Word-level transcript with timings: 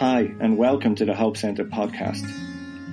Hi, 0.00 0.32
and 0.40 0.56
welcome 0.56 0.94
to 0.94 1.04
the 1.04 1.14
Hope 1.14 1.36
Center 1.36 1.62
podcast. 1.62 2.26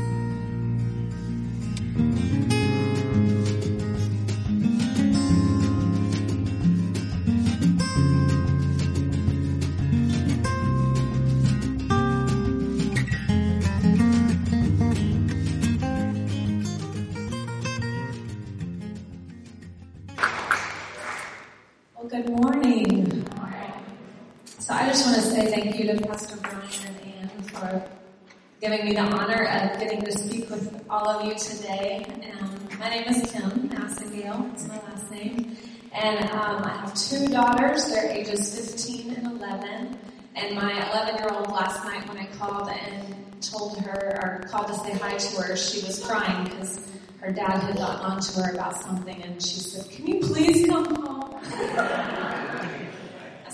giving 28.60 28.84
me 28.84 28.92
the 28.92 29.00
honor 29.00 29.44
of 29.46 29.80
getting 29.80 30.02
to 30.02 30.12
speak 30.12 30.50
with 30.50 30.84
all 30.90 31.08
of 31.08 31.24
you 31.24 31.34
today. 31.34 32.04
Um, 32.38 32.68
my 32.78 32.90
name 32.90 33.04
is 33.08 33.30
Kim 33.30 33.70
Massengale. 33.70 34.52
It's 34.52 34.68
my 34.68 34.76
last 34.76 35.10
name. 35.10 35.56
And 35.94 36.18
um, 36.30 36.62
I 36.62 36.76
have 36.80 36.94
two 36.94 37.26
daughters. 37.28 37.86
They're 37.86 38.10
ages 38.10 38.54
15 38.76 39.14
and 39.14 39.26
11. 39.40 39.98
And 40.36 40.54
my 40.56 40.90
11 40.90 41.16
year 41.16 41.28
old 41.32 41.50
last 41.50 41.82
night 41.84 42.06
when 42.06 42.18
I 42.18 42.26
called 42.36 42.68
and 42.68 43.42
told 43.42 43.78
her, 43.78 44.20
or 44.22 44.48
called 44.48 44.68
to 44.68 44.74
say 44.74 44.92
hi 44.92 45.16
to 45.16 45.42
her, 45.42 45.56
she 45.56 45.86
was 45.86 46.04
crying 46.04 46.44
because 46.44 46.86
her 47.20 47.32
dad 47.32 47.62
had 47.62 47.76
gotten 47.76 48.04
on 48.04 48.20
to 48.20 48.42
her 48.42 48.52
about 48.52 48.76
something 48.82 49.22
and 49.22 49.42
she 49.42 49.60
said, 49.60 49.90
can 49.90 50.06
you 50.06 50.20
please 50.20 50.66
come 50.66 50.94
home? 50.96 52.36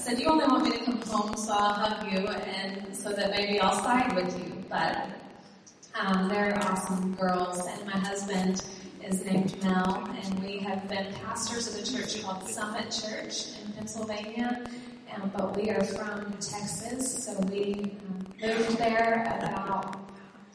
Said, 0.07 0.21
you 0.21 0.29
only 0.29 0.47
want 0.47 0.63
me 0.63 0.71
to 0.71 0.85
come 0.85 1.03
home 1.03 1.37
so 1.37 1.53
I'll 1.53 1.73
hug 1.73 2.13
you 2.13 2.29
and 2.29 2.97
so 2.97 3.13
that 3.13 3.33
maybe 3.33 3.59
I'll 3.59 3.75
side 3.83 4.15
with 4.15 4.39
you. 4.39 4.65
But 4.69 5.09
um, 6.01 6.29
they're 6.29 6.57
awesome 6.63 7.17
girls 7.17 7.67
and 7.67 7.85
my 7.87 7.99
husband 7.99 8.65
is 9.03 9.25
named 9.25 9.61
Mel 9.65 10.09
and 10.09 10.45
we 10.45 10.59
have 10.59 10.89
been 10.89 11.13
pastors 11.15 11.75
of 11.75 11.83
a 11.83 11.85
church 11.85 12.23
called 12.23 12.49
Summit 12.49 12.93
Church 12.93 13.59
in 13.61 13.73
Pennsylvania. 13.73 14.65
Um, 15.13 15.33
but 15.37 15.57
we 15.57 15.71
are 15.71 15.83
from 15.83 16.33
Texas, 16.35 17.25
so 17.25 17.41
we 17.51 17.91
um, 18.09 18.27
moved 18.41 18.79
there 18.79 19.25
about 19.41 20.09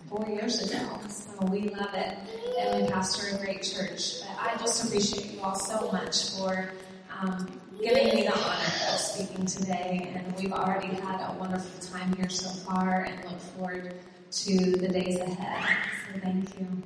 four 0.08 0.30
years 0.30 0.62
ago. 0.62 0.98
So 1.10 1.46
we 1.48 1.68
love 1.68 1.94
it 1.94 2.18
and 2.58 2.84
we 2.84 2.90
pastor 2.90 3.36
a 3.36 3.40
great 3.40 3.64
church. 3.64 4.22
But 4.22 4.54
I 4.54 4.58
just 4.60 4.86
appreciate 4.86 5.34
you 5.34 5.42
all 5.42 5.56
so 5.56 5.92
much 5.92 6.38
for 6.38 6.72
um, 7.22 7.62
giving 7.82 8.16
me 8.16 8.24
the 8.24 8.34
honor 8.34 8.72
of 8.94 9.00
speaking 9.00 9.46
today. 9.46 10.12
And 10.14 10.36
we've 10.38 10.54
already 10.54 10.88
had 10.88 11.22
a 11.30 11.36
wonderful 11.40 11.88
time 11.88 12.16
here 12.16 12.30
so 12.30 12.50
far 12.50 13.04
and 13.04 13.24
look 13.24 13.40
forward 13.40 13.96
to 14.32 14.72
the 14.72 14.88
days 14.88 15.20
ahead. 15.20 15.78
So 16.14 16.20
thank 16.20 16.60
you. 16.60 16.84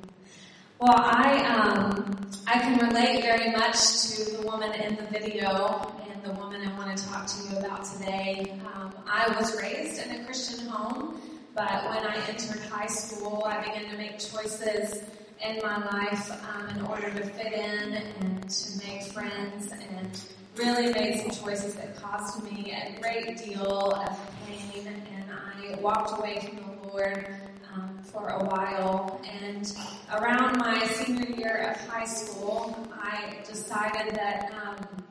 Well, 0.78 0.94
I 0.94 1.42
um, 1.46 2.30
I 2.46 2.58
can 2.58 2.86
relate 2.86 3.22
very 3.22 3.50
much 3.50 3.76
to 4.10 4.36
the 4.36 4.42
woman 4.46 4.74
in 4.74 4.96
the 4.96 5.04
video 5.04 5.94
and 6.10 6.22
the 6.22 6.32
woman 6.38 6.68
I 6.68 6.76
want 6.76 6.96
to 6.96 7.04
talk 7.08 7.26
to 7.26 7.48
you 7.48 7.56
about 7.56 7.84
today. 7.84 8.52
Um, 8.74 8.92
I 9.06 9.34
was 9.38 9.58
raised 9.62 10.04
in 10.04 10.20
a 10.20 10.24
Christian 10.26 10.66
home, 10.66 11.18
but 11.54 11.84
when 11.88 12.04
I 12.04 12.16
entered 12.28 12.60
high 12.64 12.88
school, 12.88 13.44
I 13.46 13.62
began 13.62 13.90
to 13.90 13.96
make 13.96 14.18
choices 14.18 15.02
in 15.42 15.58
my 15.62 15.84
life 15.86 16.30
um, 16.48 16.68
in 16.70 16.82
order 16.86 17.10
to 17.10 17.24
fit 17.30 17.52
in 17.52 17.94
and 17.94 18.48
to 18.48 18.78
make 18.86 19.02
friends, 19.04 19.70
and 19.72 20.20
really 20.56 20.92
made 20.92 21.20
some 21.20 21.44
choices 21.44 21.74
that 21.74 21.96
cost 21.96 22.42
me 22.42 22.72
a 22.72 23.00
great 23.00 23.36
deal 23.38 23.92
of 23.92 24.18
pain, 24.46 24.86
and 24.86 25.30
I 25.30 25.78
walked 25.80 26.18
away 26.18 26.40
from 26.40 26.56
the 26.56 26.88
Lord 26.88 27.36
um, 27.74 27.98
for 28.02 28.28
a 28.28 28.44
while. 28.44 29.20
And 29.42 29.70
around 30.12 30.58
my 30.58 30.86
senior 30.86 31.28
year 31.36 31.70
of 31.70 31.88
high 31.88 32.06
school, 32.06 32.76
I 32.94 33.36
decided 33.46 34.14
that 34.14 34.52
um, 34.64 35.04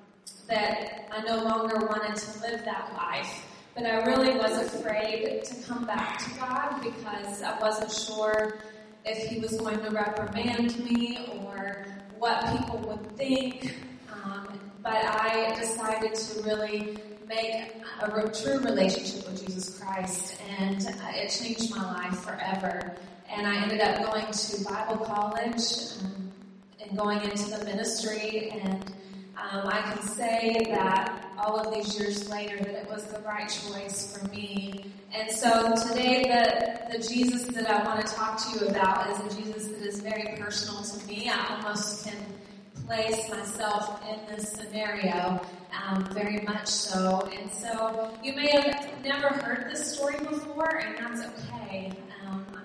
that 0.48 1.08
I 1.12 1.22
no 1.24 1.44
longer 1.44 1.86
wanted 1.88 2.16
to 2.16 2.40
live 2.42 2.66
that 2.66 2.94
life. 2.96 3.46
But 3.76 3.86
I 3.86 4.04
really 4.06 4.38
was 4.38 4.74
afraid 4.74 5.44
to 5.44 5.56
come 5.64 5.86
back 5.86 6.20
to 6.20 6.40
God 6.40 6.82
because 6.82 7.42
I 7.42 7.60
wasn't 7.60 7.92
sure 7.92 8.60
if 9.06 9.30
He 9.30 9.40
was 9.40 9.58
going 9.58 9.80
to 9.80 9.90
reprimand 9.90 10.78
me 10.84 11.20
or 11.44 11.86
what 12.18 12.42
people 12.58 12.80
would 12.80 13.18
think. 13.18 13.76
Um, 14.14 14.60
but 14.82 15.06
I 15.06 15.56
decided 15.60 16.16
to 16.16 16.42
really 16.44 16.98
make 17.28 17.74
a 18.02 18.30
true 18.30 18.60
relationship 18.60 19.28
with 19.28 19.46
Jesus 19.46 19.80
Christ, 19.80 20.40
and 20.60 20.86
uh, 20.86 21.12
it 21.16 21.30
changed 21.30 21.76
my 21.76 21.84
life 21.94 22.20
forever. 22.20 22.96
And 23.30 23.48
I 23.48 23.64
ended 23.64 23.82
up 23.82 24.12
going 24.12 24.32
to 24.32 24.64
Bible 24.64 25.06
college 25.06 25.98
um, 26.04 26.32
and 26.80 26.98
going 26.98 27.22
into 27.22 27.50
the 27.50 27.66
ministry, 27.66 28.50
and 28.52 28.94
um, 29.38 29.68
I 29.68 29.82
can 29.82 30.02
say 30.02 30.66
that 30.70 31.26
all 31.38 31.60
of 31.60 31.74
these 31.74 31.98
years 32.00 32.30
later 32.30 32.58
that 32.58 32.74
it 32.74 32.90
was 32.90 33.06
the 33.06 33.20
right 33.22 33.50
choice 33.50 34.18
for 34.18 34.28
me. 34.30 34.86
And 35.14 35.32
so 35.32 35.74
today 35.88 36.24
the, 36.24 36.98
the 36.98 37.08
Jesus 37.08 37.46
that 37.56 37.70
I 37.70 37.84
want 37.84 38.06
to 38.06 38.14
talk 38.14 38.42
to 38.52 38.60
you 38.60 38.68
about 38.68 39.10
is 39.12 39.34
a 39.34 39.42
Jesus 39.42 39.68
that 39.68 39.82
is 39.82 40.02
very 40.02 40.38
personal 40.38 40.84
to 40.84 41.08
me. 41.08 41.30
I 41.30 41.56
almost 41.56 42.06
can 42.06 42.18
place 42.86 43.30
myself 43.30 44.02
in 44.10 44.36
this 44.36 44.52
scenario, 44.52 45.42
um, 45.84 46.06
very 46.14 46.42
much 46.42 46.68
so. 46.68 47.28
And 47.38 47.52
so 47.52 48.16
you 48.24 48.34
may 48.36 48.50
have 48.52 49.04
never 49.04 49.30
heard 49.30 49.72
this 49.72 49.96
story 49.96 50.18
before, 50.20 50.78
and 50.78 50.98
that's 50.98 51.28
okay. 51.28 51.92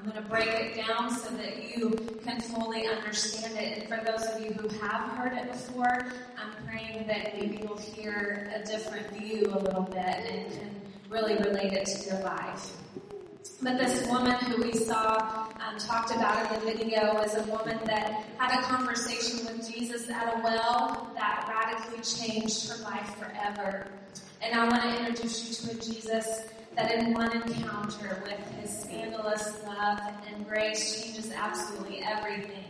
I'm 0.02 0.10
going 0.10 0.22
to 0.22 0.30
break 0.30 0.48
it 0.48 0.86
down 0.86 1.14
so 1.14 1.28
that 1.36 1.76
you 1.76 1.90
can 2.24 2.40
fully 2.40 2.86
understand 2.86 3.58
it. 3.58 3.78
And 3.80 3.86
for 3.86 4.02
those 4.02 4.26
of 4.28 4.40
you 4.40 4.52
who 4.52 4.66
have 4.78 5.10
heard 5.10 5.34
it 5.34 5.52
before, 5.52 6.06
I'm 6.38 6.66
praying 6.66 7.06
that 7.06 7.38
maybe 7.38 7.58
you'll 7.62 7.76
hear 7.76 8.50
a 8.54 8.64
different 8.64 9.10
view 9.10 9.42
a 9.52 9.58
little 9.58 9.82
bit 9.82 9.98
and 9.98 10.50
can 10.52 10.80
really 11.10 11.34
relate 11.34 11.74
it 11.74 11.84
to 11.84 12.14
your 12.14 12.20
life. 12.24 12.70
But 13.60 13.76
this 13.76 14.06
woman 14.08 14.36
who 14.36 14.62
we 14.62 14.72
saw 14.72 15.48
um, 15.60 15.76
talked 15.78 16.12
about 16.12 16.50
in 16.50 16.60
the 16.60 16.72
video 16.72 17.20
is 17.20 17.34
a 17.34 17.42
woman 17.42 17.78
that 17.84 18.24
had 18.38 18.58
a 18.58 18.62
conversation 18.62 19.44
with 19.44 19.70
Jesus 19.70 20.08
at 20.08 20.34
a 20.34 20.40
well 20.42 21.10
that 21.14 21.46
radically 21.46 22.02
changed 22.02 22.70
her 22.70 22.82
life 22.84 23.16
forever. 23.16 23.86
And 24.40 24.58
I 24.58 24.66
want 24.66 24.82
to 24.82 25.06
introduce 25.06 25.62
you 25.62 25.68
to 25.68 25.76
a 25.76 25.82
Jesus 25.82 26.44
that 26.76 26.92
in 26.92 27.12
one 27.12 27.32
encounter 27.42 28.22
with 28.24 28.60
his 28.60 28.82
scandalous 28.82 29.62
love 29.64 30.00
and 30.28 30.46
grace 30.48 31.02
changes 31.02 31.32
absolutely 31.32 32.02
everything. 32.02 32.64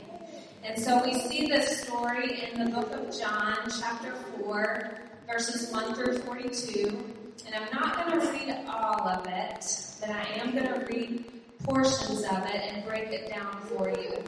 And 0.65 0.83
so 0.83 1.03
we 1.05 1.19
see 1.21 1.47
this 1.47 1.83
story 1.83 2.50
in 2.50 2.65
the 2.65 2.71
book 2.71 2.93
of 2.93 3.19
John, 3.19 3.56
chapter 3.81 4.12
4, 4.43 4.99
verses 5.27 5.71
1 5.72 5.94
through 5.94 6.19
42. 6.19 7.05
And 7.47 7.55
I'm 7.55 7.69
not 7.72 7.97
going 7.97 8.21
to 8.21 8.33
read 8.33 8.55
all 8.69 9.09
of 9.09 9.27
it, 9.27 9.65
but 10.00 10.11
I 10.11 10.22
am 10.37 10.53
going 10.53 10.67
to 10.67 10.87
read 10.87 11.25
portions 11.65 12.22
of 12.25 12.44
it 12.47 12.62
and 12.72 12.84
break 12.84 13.09
it 13.09 13.31
down 13.31 13.61
for 13.69 13.91
you. 13.91 14.22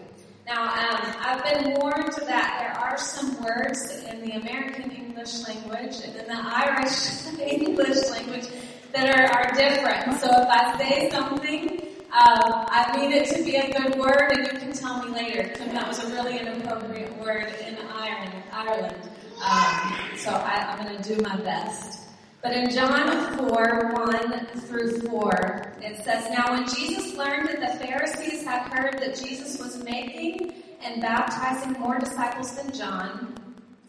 Now, 0.46 0.64
um, 0.64 1.14
I've 1.20 1.44
been 1.44 1.74
warned 1.74 2.12
that 2.12 2.56
there 2.60 2.78
are 2.78 2.98
some 2.98 3.42
words 3.42 3.90
in 4.04 4.22
the 4.22 4.32
American 4.32 4.90
English 4.90 5.46
language 5.46 5.96
and 6.04 6.16
in 6.16 6.26
the 6.26 6.40
Irish 6.42 7.26
English 7.40 8.10
language 8.10 8.48
that 8.92 9.18
are, 9.18 9.26
are 9.38 9.54
different. 9.54 10.20
So 10.20 10.28
if 10.28 10.48
I 10.48 10.78
say 10.78 11.10
something, 11.10 11.80
um, 12.12 12.66
I 12.68 12.94
mean 12.96 13.12
it 13.12 13.34
to 13.34 13.42
be 13.42 13.56
a 13.56 13.72
good 13.72 13.98
word, 13.98 14.32
and 14.32 14.52
you 14.52 14.58
can 14.58 14.72
tell 14.72 15.02
me 15.02 15.12
later. 15.12 15.48
Kim, 15.54 15.74
that 15.74 15.88
was 15.88 16.02
a 16.04 16.08
really 16.08 16.38
inappropriate 16.38 17.16
word 17.18 17.54
in 17.66 17.76
Ireland. 17.94 18.42
Ireland. 18.52 19.08
Um, 19.42 20.16
so 20.16 20.30
I, 20.30 20.66
I'm 20.68 20.84
going 20.84 21.02
to 21.02 21.14
do 21.14 21.20
my 21.22 21.36
best. 21.36 22.02
But 22.42 22.52
in 22.54 22.70
John 22.70 23.38
4, 23.38 23.92
1 23.94 24.46
through 24.66 25.00
4, 25.02 25.74
it 25.80 26.04
says, 26.04 26.28
Now 26.30 26.52
when 26.52 26.66
Jesus 26.68 27.16
learned 27.16 27.48
that 27.48 27.60
the 27.60 27.86
Pharisees 27.86 28.44
had 28.44 28.66
heard 28.72 28.98
that 28.98 29.16
Jesus 29.16 29.60
was 29.60 29.82
making 29.84 30.52
and 30.82 31.00
baptizing 31.00 31.72
more 31.80 31.98
disciples 31.98 32.56
than 32.56 32.72
John, 32.72 33.36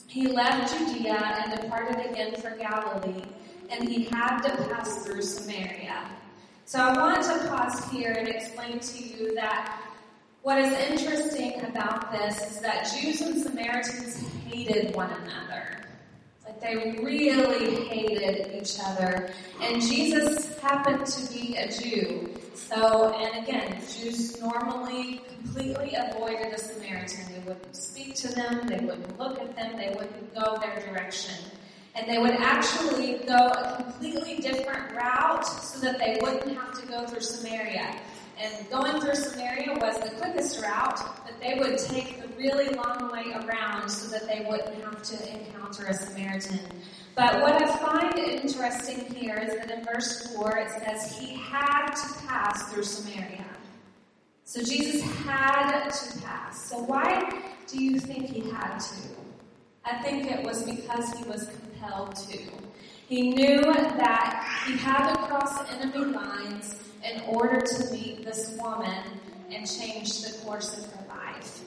he 0.08 0.28
left 0.28 0.72
Judea 0.72 1.44
and 1.44 1.62
departed 1.62 2.12
again 2.12 2.36
for 2.36 2.52
Galilee, 2.52 3.24
and 3.74 3.90
he 3.90 4.06
had 4.06 4.40
to 4.40 4.50
pass 4.70 5.06
through 5.06 5.22
Samaria. 5.22 6.10
So 6.66 6.80
I 6.80 6.98
want 6.98 7.24
to 7.24 7.50
pause 7.50 7.90
here 7.92 8.12
and 8.18 8.28
explain 8.28 8.80
to 8.80 9.04
you 9.04 9.36
that 9.36 9.82
what 10.42 10.60
is 10.60 10.74
interesting 10.74 11.62
about 11.66 12.12
this 12.12 12.52
is 12.52 12.62
that 12.62 12.92
Jews 12.94 13.22
and 13.22 13.42
Samaritans 13.42 14.18
hated 14.46 14.96
one 14.96 15.10
another. 15.10 15.86
Like 16.46 16.60
they 16.62 17.02
really 17.02 17.86
hated 17.88 18.62
each 18.62 18.78
other. 18.84 19.32
And 19.62 19.82
Jesus 19.82 20.58
happened 20.60 21.06
to 21.06 21.34
be 21.34 21.56
a 21.56 21.72
Jew. 21.72 22.30
So, 22.54 23.14
and 23.14 23.44
again, 23.48 23.80
Jews 23.82 24.40
normally 24.42 25.22
completely 25.34 25.96
avoided 25.96 26.54
a 26.54 26.58
Samaritan. 26.58 27.34
They 27.34 27.40
wouldn't 27.40 27.76
speak 27.76 28.16
to 28.16 28.28
them, 28.30 28.68
they 28.68 28.80
wouldn't 28.80 29.18
look 29.18 29.40
at 29.40 29.56
them, 29.56 29.78
they 29.78 29.90
wouldn't 29.90 30.34
go 30.34 30.58
their 30.60 30.80
direction. 30.88 31.36
And 31.96 32.10
they 32.10 32.18
would 32.18 32.32
actually 32.32 33.20
go 33.28 33.50
a 33.50 33.84
completely 33.84 34.38
different 34.38 34.96
route 34.96 35.46
so 35.46 35.80
that 35.82 36.00
they 36.00 36.18
wouldn't 36.22 36.58
have 36.58 36.80
to 36.82 36.88
go 36.88 37.06
through 37.06 37.22
Samaria. 37.22 37.96
And 38.42 38.70
going 38.70 39.00
through 39.00 39.16
Samaria 39.16 39.78
was 39.80 40.00
the 40.00 40.10
quickest 40.18 40.62
route, 40.62 41.00
but 41.24 41.40
they 41.40 41.54
would 41.60 41.78
take 41.78 42.20
the 42.22 42.28
really 42.36 42.70
long 42.70 43.12
way 43.12 43.32
around 43.34 43.90
so 43.90 44.10
that 44.10 44.28
they 44.28 44.46
wouldn't 44.50 44.84
have 44.84 45.04
to 45.04 45.40
encounter 45.40 45.86
a 45.86 45.94
Samaritan. 45.94 46.60
But 47.16 47.42
what 47.42 47.62
I 47.62 47.78
find 47.78 48.18
interesting 48.18 49.06
here 49.14 49.38
is 49.38 49.56
that 49.56 49.70
in 49.70 49.86
verse 49.86 50.36
4 50.36 50.58
it 50.58 50.72
says, 50.72 51.16
He 51.18 51.38
had 51.38 51.92
to 51.92 52.28
pass 52.28 52.74
through 52.74 52.84
Samaria. 52.84 53.46
So 54.46 54.62
Jesus 54.62 55.02
had 55.20 55.90
to 55.90 56.22
pass. 56.22 56.70
So 56.70 56.80
why 56.80 57.42
do 57.68 57.84
you 57.84 58.00
think 58.00 58.30
he 58.30 58.50
had 58.50 58.80
to? 58.80 58.96
I 59.86 60.02
think 60.02 60.32
it 60.32 60.44
was 60.44 60.64
because 60.64 61.12
he 61.14 61.24
was 61.26 61.50
to. 61.84 62.40
He 63.08 63.32
knew 63.32 63.62
that 63.62 64.64
he 64.66 64.78
had 64.78 65.14
to 65.14 65.18
cross 65.24 65.70
enemy 65.72 66.06
lines 66.06 66.76
in 67.04 67.22
order 67.22 67.62
to 67.62 67.92
meet 67.92 68.24
this 68.24 68.58
woman 68.62 69.04
and 69.52 69.70
change 69.70 70.22
the 70.22 70.38
course 70.46 70.78
of 70.78 70.94
her 70.94 71.06
life. 71.10 71.62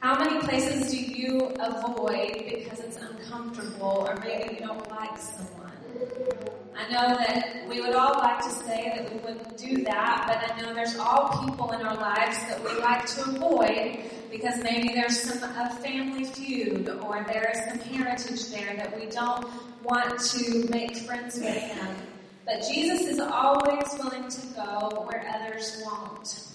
How 0.00 0.18
many 0.18 0.40
places 0.40 0.90
do 0.90 0.96
you 0.96 1.52
avoid 1.60 2.44
because 2.48 2.80
it's 2.80 2.96
uncomfortable 2.96 4.06
or 4.08 4.16
maybe 4.20 4.54
you 4.54 4.66
don't 4.66 4.90
like 4.90 5.16
someone? 5.18 5.72
I 6.78 6.88
know 6.88 7.16
that 7.16 7.66
we 7.66 7.80
would 7.80 7.94
all 7.94 8.18
like 8.18 8.40
to 8.40 8.50
say 8.50 8.92
that 8.96 9.10
we 9.10 9.18
wouldn't 9.20 9.56
do 9.56 9.82
that, 9.84 10.24
but 10.26 10.52
I 10.52 10.60
know 10.60 10.74
there's 10.74 10.96
all 10.96 11.44
people 11.46 11.72
in 11.72 11.80
our 11.80 11.96
lives 11.96 12.38
that 12.48 12.62
we 12.62 12.78
like 12.80 13.06
to 13.06 13.22
avoid 13.22 14.10
because 14.30 14.62
maybe 14.62 14.88
there's 14.92 15.18
some 15.22 15.42
a 15.42 15.74
family 15.76 16.24
feud 16.24 16.88
or 16.88 17.24
there 17.26 17.50
is 17.50 17.64
some 17.70 17.78
heritage 17.78 18.50
there 18.50 18.76
that 18.76 18.94
we 18.94 19.06
don't 19.06 19.46
want 19.84 20.20
to 20.20 20.68
make 20.68 20.96
friends 20.98 21.36
with 21.36 21.74
them. 21.74 21.96
But 22.44 22.62
Jesus 22.68 23.06
is 23.06 23.20
always 23.20 23.86
willing 23.98 24.28
to 24.28 24.46
go 24.48 25.06
where 25.06 25.26
others 25.34 25.82
won't. 25.84 26.52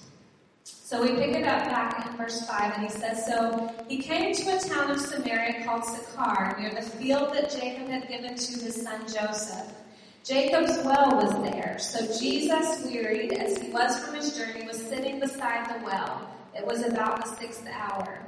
So 0.63 1.01
we 1.01 1.15
pick 1.15 1.35
it 1.35 1.47
up 1.47 1.65
back 1.65 2.05
in 2.05 2.17
verse 2.17 2.45
5 2.45 2.73
and 2.75 2.83
he 2.83 2.89
says, 2.89 3.25
So 3.25 3.73
he 3.87 3.97
came 3.97 4.35
to 4.35 4.57
a 4.57 4.59
town 4.59 4.91
of 4.91 4.99
Samaria 4.99 5.63
called 5.65 5.83
Sychar, 5.83 6.57
near 6.59 6.69
the 6.75 6.81
field 6.81 7.33
that 7.33 7.49
Jacob 7.49 7.87
had 7.87 8.07
given 8.07 8.35
to 8.35 8.63
his 8.63 8.83
son 8.83 9.01
Joseph. 9.07 9.73
Jacob's 10.23 10.77
well 10.85 11.15
was 11.15 11.33
there, 11.51 11.79
so 11.79 11.99
Jesus, 12.19 12.85
wearied 12.85 13.33
as 13.33 13.57
he 13.57 13.71
was 13.71 13.97
from 13.99 14.15
his 14.15 14.37
journey, 14.37 14.67
was 14.67 14.79
sitting 14.79 15.19
beside 15.19 15.67
the 15.67 15.83
well. 15.83 16.29
It 16.55 16.65
was 16.65 16.83
about 16.83 17.25
the 17.25 17.35
sixth 17.37 17.65
hour. 17.67 18.23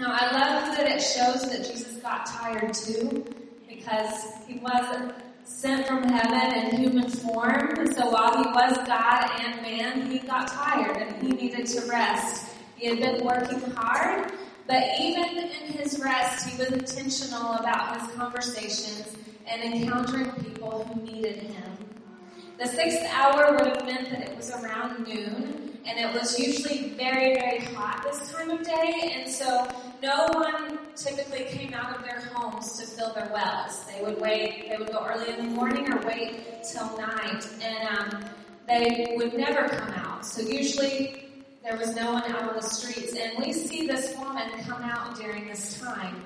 Now 0.00 0.12
I 0.12 0.32
love 0.32 0.76
that 0.76 0.88
it 0.88 1.00
shows 1.00 1.48
that 1.50 1.64
Jesus 1.72 1.98
got 2.02 2.26
tired 2.26 2.74
too, 2.74 3.24
because 3.68 4.24
he 4.48 4.58
wasn't 4.58 5.14
sent 5.44 5.86
from 5.86 6.02
heaven 6.02 6.64
in 6.64 6.76
human 6.76 7.08
form. 7.08 7.74
So 7.94 8.10
while 8.10 8.36
he 8.42 8.50
was 8.50 8.76
God 8.88 9.30
and 9.40 9.62
man, 9.62 10.10
he 10.10 10.18
got 10.18 10.48
tired 10.48 10.96
and 10.96 11.22
he 11.22 11.28
needed 11.28 11.66
to 11.66 11.86
rest. 11.88 12.56
He 12.74 12.88
had 12.88 12.98
been 12.98 13.24
working 13.24 13.60
hard, 13.70 14.32
but 14.66 14.82
even 15.00 15.38
in 15.38 15.72
his 15.72 16.00
rest, 16.00 16.48
he 16.48 16.58
was 16.58 16.72
intentional 16.72 17.54
about 17.54 18.00
his 18.00 18.10
conversations 18.16 19.16
and 19.50 19.62
encountering 19.62 20.30
people 20.32 20.84
who 20.84 21.02
needed 21.02 21.36
him. 21.38 21.72
The 22.58 22.66
sixth 22.66 23.04
hour 23.12 23.52
would 23.52 23.66
have 23.66 23.86
meant 23.86 24.10
that 24.10 24.28
it 24.28 24.36
was 24.36 24.50
around 24.50 25.06
noon, 25.06 25.78
and 25.86 25.98
it 25.98 26.12
was 26.12 26.38
usually 26.38 26.90
very, 26.90 27.34
very 27.34 27.60
hot 27.60 28.02
this 28.02 28.32
time 28.32 28.50
of 28.50 28.64
day, 28.64 29.14
and 29.14 29.30
so 29.30 29.68
no 30.02 30.26
one 30.32 30.78
typically 30.96 31.44
came 31.44 31.72
out 31.72 31.96
of 31.96 32.04
their 32.04 32.20
homes 32.32 32.78
to 32.78 32.86
fill 32.86 33.14
their 33.14 33.30
wells. 33.32 33.84
They 33.86 34.02
would 34.02 34.20
wait, 34.20 34.68
they 34.68 34.76
would 34.76 34.90
go 34.90 35.06
early 35.06 35.32
in 35.32 35.36
the 35.36 35.54
morning 35.54 35.92
or 35.92 36.00
wait 36.06 36.64
till 36.64 36.98
night, 36.98 37.46
and 37.62 37.98
um, 37.98 38.24
they 38.66 39.14
would 39.16 39.34
never 39.34 39.68
come 39.68 39.94
out. 39.94 40.26
So 40.26 40.42
usually 40.42 41.24
there 41.62 41.76
was 41.76 41.94
no 41.94 42.12
one 42.12 42.24
out 42.24 42.50
on 42.50 42.56
the 42.56 42.62
streets, 42.62 43.14
and 43.14 43.38
we 43.38 43.52
see 43.52 43.86
this 43.86 44.16
woman 44.16 44.50
come 44.66 44.82
out 44.82 45.16
during 45.16 45.48
this 45.48 45.80
time. 45.80 46.22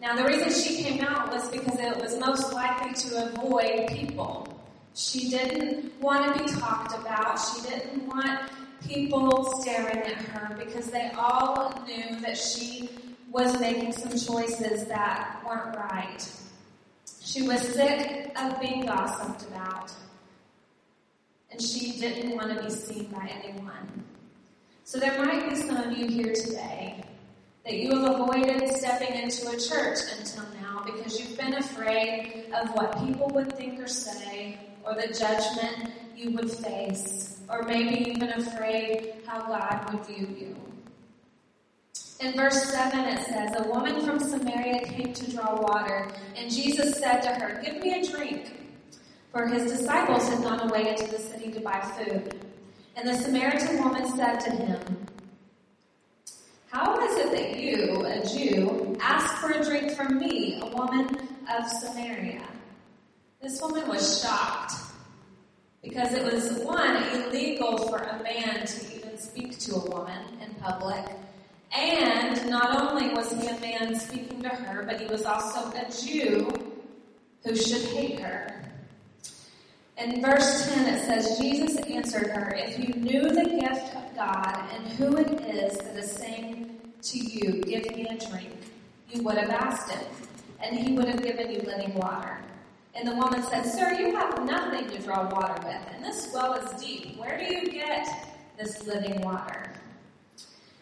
Now 0.00 0.14
the 0.14 0.24
reason 0.24 0.52
she 0.52 0.82
came 0.82 1.02
out 1.02 1.32
was 1.32 1.48
because 1.48 1.78
it 1.80 1.96
was 1.96 2.18
most 2.18 2.52
likely 2.52 2.92
to 2.94 3.26
avoid 3.26 3.88
people. 3.88 4.46
She 4.94 5.30
didn't 5.30 5.98
want 6.00 6.36
to 6.36 6.44
be 6.44 6.50
talked 6.58 6.94
about. 6.98 7.36
She 7.36 7.68
didn't 7.68 8.06
want 8.06 8.50
people 8.86 9.60
staring 9.60 9.98
at 9.98 10.16
her 10.16 10.56
because 10.56 10.90
they 10.90 11.10
all 11.16 11.82
knew 11.86 12.20
that 12.20 12.36
she 12.36 12.88
was 13.30 13.58
making 13.58 13.92
some 13.92 14.12
choices 14.12 14.86
that 14.86 15.42
weren't 15.46 15.76
right. 15.76 16.24
She 17.22 17.42
was 17.42 17.60
sick 17.60 18.32
of 18.36 18.60
being 18.60 18.86
gossiped 18.86 19.42
about. 19.50 19.92
And 21.50 21.60
she 21.60 21.98
didn't 21.98 22.36
want 22.36 22.56
to 22.56 22.62
be 22.62 22.70
seen 22.70 23.06
by 23.06 23.30
anyone. 23.42 24.04
So 24.84 24.98
there 24.98 25.18
might 25.24 25.48
be 25.48 25.56
some 25.56 25.76
of 25.76 25.96
you 25.96 26.06
here 26.06 26.32
today 26.34 27.02
that 27.66 27.78
you 27.78 27.90
have 27.90 28.20
avoided 28.20 28.70
stepping 28.76 29.12
into 29.20 29.48
a 29.48 29.58
church 29.58 29.98
until 30.16 30.44
now 30.62 30.84
because 30.84 31.18
you've 31.18 31.36
been 31.36 31.54
afraid 31.54 32.44
of 32.54 32.70
what 32.74 32.96
people 33.04 33.28
would 33.34 33.52
think 33.56 33.80
or 33.80 33.88
say 33.88 34.56
or 34.84 34.94
the 34.94 35.08
judgment 35.08 35.90
you 36.14 36.30
would 36.30 36.48
face 36.48 37.38
or 37.48 37.64
maybe 37.64 38.08
even 38.08 38.28
afraid 38.28 39.14
how 39.26 39.40
God 39.48 39.92
would 39.92 40.06
view 40.06 40.28
you. 40.38 40.56
In 42.20 42.34
verse 42.34 42.70
7 42.70 43.00
it 43.00 43.26
says, 43.26 43.52
A 43.56 43.68
woman 43.68 44.00
from 44.06 44.20
Samaria 44.20 44.84
came 44.86 45.12
to 45.12 45.30
draw 45.32 45.60
water, 45.60 46.08
and 46.36 46.50
Jesus 46.50 46.98
said 46.98 47.20
to 47.22 47.28
her, 47.30 47.60
Give 47.62 47.82
me 47.82 48.00
a 48.00 48.10
drink. 48.10 48.52
For 49.32 49.46
his 49.48 49.70
disciples 49.70 50.28
had 50.28 50.42
gone 50.42 50.70
away 50.70 50.88
into 50.88 51.08
the 51.08 51.18
city 51.18 51.50
to 51.50 51.60
buy 51.60 51.80
food. 51.80 52.46
And 52.94 53.08
the 53.08 53.14
Samaritan 53.14 53.82
woman 53.82 54.08
said 54.16 54.38
to 54.40 54.50
him, 54.50 55.06
How 56.70 57.00
is 57.06 57.16
it 57.16 57.30
that 57.32 57.58
you, 57.58 58.04
a 58.04 58.26
Jew, 58.26 58.96
ask 59.00 59.36
for 59.36 59.50
a 59.50 59.64
drink 59.64 59.92
from 59.92 60.18
me, 60.18 60.60
a 60.60 60.66
woman 60.66 61.16
of 61.52 61.68
Samaria? 61.68 62.42
This 63.40 63.60
woman 63.60 63.88
was 63.88 64.20
shocked 64.22 64.74
because 65.82 66.12
it 66.12 66.24
was 66.24 66.58
one, 66.64 67.02
illegal 67.14 67.88
for 67.88 67.98
a 67.98 68.22
man 68.22 68.66
to 68.66 68.96
even 68.96 69.16
speak 69.18 69.58
to 69.60 69.76
a 69.76 69.90
woman 69.90 70.38
in 70.42 70.54
public. 70.56 71.04
And 71.72 72.50
not 72.50 72.80
only 72.80 73.10
was 73.10 73.30
he 73.30 73.46
a 73.46 73.60
man 73.60 73.94
speaking 73.98 74.42
to 74.42 74.48
her, 74.48 74.82
but 74.82 75.00
he 75.00 75.06
was 75.06 75.24
also 75.24 75.70
a 75.70 75.90
Jew 75.90 76.48
who 77.44 77.54
should 77.54 77.82
hate 77.92 78.18
her. 78.20 78.65
In 79.98 80.20
verse 80.20 80.70
10 80.74 80.94
it 80.94 81.06
says, 81.06 81.38
Jesus 81.38 81.76
answered 81.76 82.28
her, 82.28 82.54
If 82.54 82.78
you 82.78 82.92
knew 83.00 83.22
the 83.22 83.44
gift 83.44 83.96
of 83.96 84.14
God 84.14 84.68
and 84.74 84.86
who 84.88 85.16
it 85.16 85.40
is 85.40 85.78
that 85.78 85.96
is 85.96 86.10
saying 86.10 86.78
to 87.00 87.18
you, 87.18 87.62
Give 87.62 87.96
me 87.96 88.06
a 88.06 88.28
drink, 88.28 88.52
you 89.10 89.22
would 89.22 89.38
have 89.38 89.48
asked 89.48 89.90
him, 89.90 90.06
and 90.62 90.78
he 90.78 90.92
would 90.92 91.08
have 91.08 91.22
given 91.22 91.50
you 91.50 91.60
living 91.60 91.94
water. 91.94 92.36
And 92.94 93.08
the 93.08 93.14
woman 93.14 93.42
said, 93.42 93.64
Sir, 93.64 93.94
you 93.94 94.14
have 94.14 94.44
nothing 94.44 94.86
to 94.90 94.98
draw 94.98 95.30
water 95.30 95.54
with, 95.64 95.94
and 95.94 96.04
this 96.04 96.30
well 96.34 96.52
is 96.54 96.78
deep. 96.78 97.16
Where 97.16 97.38
do 97.38 97.54
you 97.54 97.70
get 97.70 98.06
this 98.58 98.86
living 98.86 99.22
water? 99.22 99.72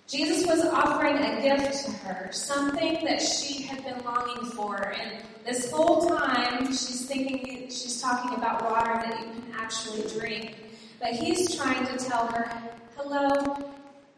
Jesus 0.07 0.47
was 0.47 0.65
offering 0.67 1.17
a 1.17 1.41
gift 1.41 1.87
to 1.87 1.91
her, 1.93 2.31
something 2.31 3.05
that 3.05 3.23
she 3.23 3.63
had 3.63 3.83
been 3.85 4.05
longing 4.05 4.51
for. 4.51 4.77
And 4.77 5.23
this 5.47 5.71
whole 5.71 6.07
time, 6.09 6.67
she's 6.67 7.07
thinking, 7.07 7.69
she's 7.69 8.03
talking 8.03 8.37
about 8.37 8.63
water 8.71 8.95
that 8.95 9.19
you 9.21 9.33
can 9.33 9.53
actually 9.57 10.07
drink. 10.19 10.57
But 11.01 11.13
he's 11.13 11.57
trying 11.57 11.87
to 11.87 11.97
tell 11.97 12.27
her, 12.27 12.51
hello, 12.97 13.57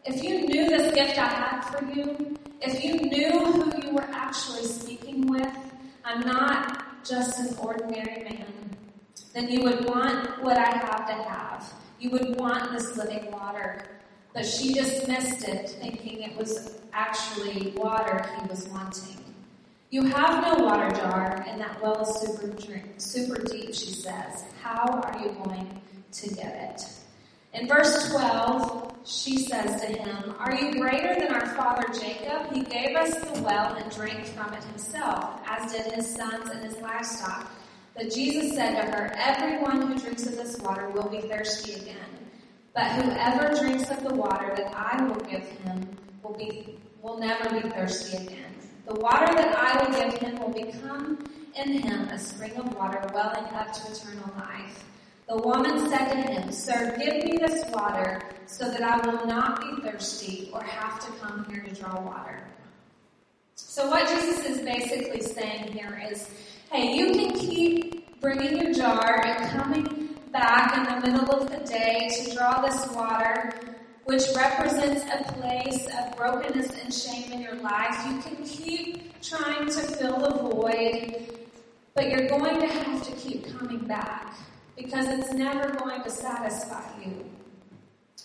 if 0.05 0.25
you 0.25 0.47
knew 0.47 0.69
this 0.69 0.93
gift 0.93 1.19
I 1.19 1.28
had 1.28 1.61
for 1.62 1.85
you, 1.85 2.37
if 2.61 2.83
you 2.83 2.95
knew 2.95 3.38
who 3.52 3.87
you 3.87 3.95
were 3.95 4.09
actually 4.11 4.64
speaking 4.64 5.26
with, 5.28 5.57
I'm 6.05 6.21
not 6.21 7.05
just 7.05 7.38
an 7.38 7.57
ordinary 7.59 8.25
man, 8.25 8.76
then 9.35 9.49
you 9.49 9.62
would 9.62 9.85
want 9.85 10.43
what 10.43 10.59
I 10.59 10.78
have 10.78 11.07
to 11.07 11.12
have. 11.12 11.73
You 12.00 12.11
would 12.11 12.38
want 12.38 12.73
this 12.73 12.97
living 12.97 13.31
water. 13.31 13.85
But 14.37 14.45
she 14.45 14.75
dismissed 14.75 15.49
it, 15.49 15.71
thinking 15.81 16.21
it 16.21 16.37
was 16.37 16.78
actually 16.93 17.73
water 17.75 18.23
he 18.38 18.47
was 18.47 18.69
wanting. 18.69 19.16
You 19.88 20.02
have 20.02 20.43
no 20.43 20.62
water 20.62 20.95
jar, 20.95 21.43
and 21.49 21.59
that 21.59 21.83
well 21.83 22.02
is 22.02 22.21
super, 22.21 22.55
super 22.99 23.43
deep, 23.45 23.69
she 23.69 23.95
says. 23.95 24.45
How 24.61 25.00
are 25.02 25.19
you 25.23 25.31
going 25.43 25.81
to 26.12 26.35
get 26.35 26.55
it? 26.55 26.83
In 27.59 27.66
verse 27.66 28.11
12, 28.11 28.99
she 29.07 29.38
says 29.38 29.81
to 29.81 29.87
him, 29.87 30.35
Are 30.38 30.55
you 30.55 30.83
greater 30.83 31.14
than 31.14 31.33
our 31.33 31.47
father 31.55 31.87
Jacob? 31.99 32.52
He 32.52 32.61
gave 32.61 32.95
us 32.95 33.14
the 33.14 33.40
well 33.40 33.75
and 33.76 33.90
drank 33.90 34.26
from 34.26 34.52
it 34.52 34.62
himself, 34.64 35.40
as 35.49 35.73
did 35.73 35.90
his 35.93 36.14
sons 36.14 36.50
and 36.50 36.62
his 36.62 36.76
livestock. 36.83 37.50
But 37.95 38.12
Jesus 38.12 38.55
said 38.55 38.83
to 38.83 38.90
her, 38.90 39.14
Everyone 39.16 39.81
who 39.81 39.99
drinks 39.99 40.26
of 40.26 40.37
this 40.37 40.59
water 40.59 40.90
will 40.90 41.09
be 41.09 41.23
thirsty 41.23 41.73
again. 41.73 42.25
But 42.76 42.92
whoever 42.92 43.54
drinks 43.54 43.90
of 43.90 44.02
the 44.02 44.14
water 44.14 44.52
that 44.54 44.71
I 44.76 45.02
will 45.02 45.21
give 45.21 45.45
him 45.45 45.88
will 46.23 46.35
be 46.35 46.78
will 47.00 47.18
never 47.18 47.49
be 47.49 47.66
thirsty 47.71 48.18
again. 48.18 48.54
The 48.87 48.97
water 48.97 49.35
that 49.35 49.56
I 49.56 49.83
will 49.83 49.99
give 49.99 50.21
him 50.21 50.38
will 50.38 50.52
become 50.52 51.26
in 51.54 51.80
him 51.80 52.09
a 52.11 52.18
spring 52.18 52.52
of 52.56 52.75
water 52.75 53.00
welling 53.14 53.47
up 53.54 53.73
to 53.73 53.92
eternal 53.92 54.30
life. 54.37 54.85
The 55.26 55.38
woman 55.38 55.88
said 55.88 56.11
to 56.11 56.16
him, 56.30 56.52
Sir, 56.52 56.95
give 56.99 57.25
me 57.25 57.38
this 57.38 57.64
water 57.71 58.21
so 58.45 58.71
that 58.71 58.83
I 58.83 58.99
will 59.06 59.26
not 59.26 59.59
be 59.62 59.83
thirsty 59.83 60.50
or 60.52 60.62
have 60.62 61.00
to 61.00 61.11
come 61.12 61.47
here 61.50 61.62
to 61.62 61.75
draw 61.75 61.99
water. 62.02 62.47
So 63.54 63.88
what 63.88 64.06
Jesus 64.06 64.45
is 64.45 64.61
basically 64.61 65.23
saying 65.23 65.73
here 65.73 65.99
is, 66.11 66.28
hey, 66.71 66.95
you 66.95 67.06
can 67.14 67.33
keep 67.33 68.21
bringing 68.21 68.61
your 68.61 68.75
jar 68.75 69.25
and 69.25 69.50
coming 69.50 70.05
back 70.37 70.76
in 70.76 70.85
the 70.85 71.11
middle 71.11 71.35
of 71.35 71.50
the 71.50 71.64
day 71.66 72.11
to 72.11 72.35
draw 72.35 72.61
this 72.61 72.87
water, 72.93 73.55
which 74.05 74.23
represents 74.37 75.02
a 75.11 75.33
place 75.33 75.87
of 75.99 76.14
brokenness 76.14 76.71
and 76.83 76.93
shame 76.93 77.33
in 77.33 77.40
your 77.40 77.55
life. 77.57 77.97
You 78.07 78.21
can 78.21 78.45
keep 78.45 79.23
trying 79.23 79.66
to 79.66 79.81
fill 79.81 80.19
the 80.19 80.35
void, 80.50 81.38
but 81.95 82.11
you're 82.11 82.28
going 82.28 82.61
to 82.61 82.66
have 82.66 83.02
to 83.05 83.12
keep 83.12 83.47
coming 83.57 83.87
back 83.87 84.37
because 84.76 85.07
it's 85.09 85.33
never 85.33 85.73
going 85.73 86.02
to 86.02 86.11
satisfy 86.11 86.85
you. 87.02 87.25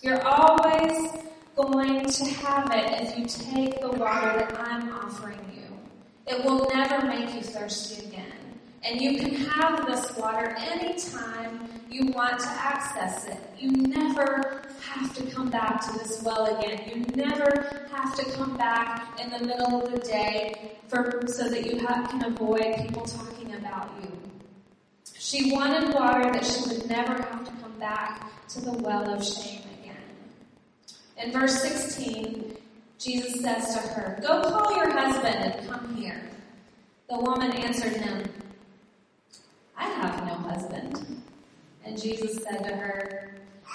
You're 0.02 0.22
always 0.22 1.12
going 1.56 2.10
to 2.10 2.24
have 2.24 2.70
it 2.72 3.02
if 3.02 3.18
you 3.18 3.24
take 3.24 3.80
the 3.80 3.88
water 3.88 4.38
that 4.38 4.60
I'm 4.60 4.92
offering 4.92 5.38
you. 5.54 5.62
It 6.26 6.44
will 6.44 6.68
never 6.74 7.06
make 7.06 7.34
you 7.34 7.40
thirsty 7.40 8.06
again. 8.06 8.31
And 8.84 9.00
you 9.00 9.16
can 9.16 9.34
have 9.34 9.86
this 9.86 10.16
water 10.16 10.56
anytime 10.58 11.68
you 11.88 12.06
want 12.06 12.40
to 12.40 12.48
access 12.48 13.26
it. 13.26 13.38
You 13.58 13.70
never 13.70 14.62
have 14.80 15.14
to 15.14 15.26
come 15.30 15.50
back 15.50 15.80
to 15.86 15.98
this 15.98 16.22
well 16.22 16.46
again. 16.58 16.82
You 16.88 17.04
never 17.14 17.86
have 17.92 18.16
to 18.16 18.24
come 18.32 18.56
back 18.56 19.20
in 19.20 19.30
the 19.30 19.46
middle 19.46 19.82
of 19.82 19.92
the 19.92 19.98
day 19.98 20.78
for, 20.88 21.22
so 21.26 21.48
that 21.48 21.64
you 21.64 21.78
have, 21.86 22.10
can 22.10 22.24
avoid 22.24 22.76
people 22.78 23.02
talking 23.02 23.54
about 23.54 23.90
you. 24.02 24.10
She 25.14 25.52
wanted 25.52 25.94
water 25.94 26.32
that 26.32 26.44
she 26.44 26.68
would 26.68 26.88
never 26.88 27.14
have 27.14 27.44
to 27.44 27.52
come 27.62 27.78
back 27.78 28.48
to 28.48 28.60
the 28.60 28.72
well 28.72 29.08
of 29.08 29.24
shame 29.24 29.62
again. 29.80 29.96
In 31.18 31.30
verse 31.30 31.62
16, 31.62 32.56
Jesus 32.98 33.40
says 33.40 33.74
to 33.74 33.80
her, 33.90 34.18
Go 34.22 34.42
call 34.42 34.76
your 34.76 34.90
husband 34.90 35.36
and 35.36 35.68
come 35.68 35.94
here. 35.94 36.30
The 37.08 37.18
woman 37.18 37.52
answered 37.52 37.96
him, 37.96 38.24
I 39.82 39.88
have 40.06 40.24
no 40.24 40.34
husband. 40.34 41.22
And 41.84 42.00
Jesus 42.00 42.42
said 42.44 42.62
to 42.62 42.76
her, 42.76 43.34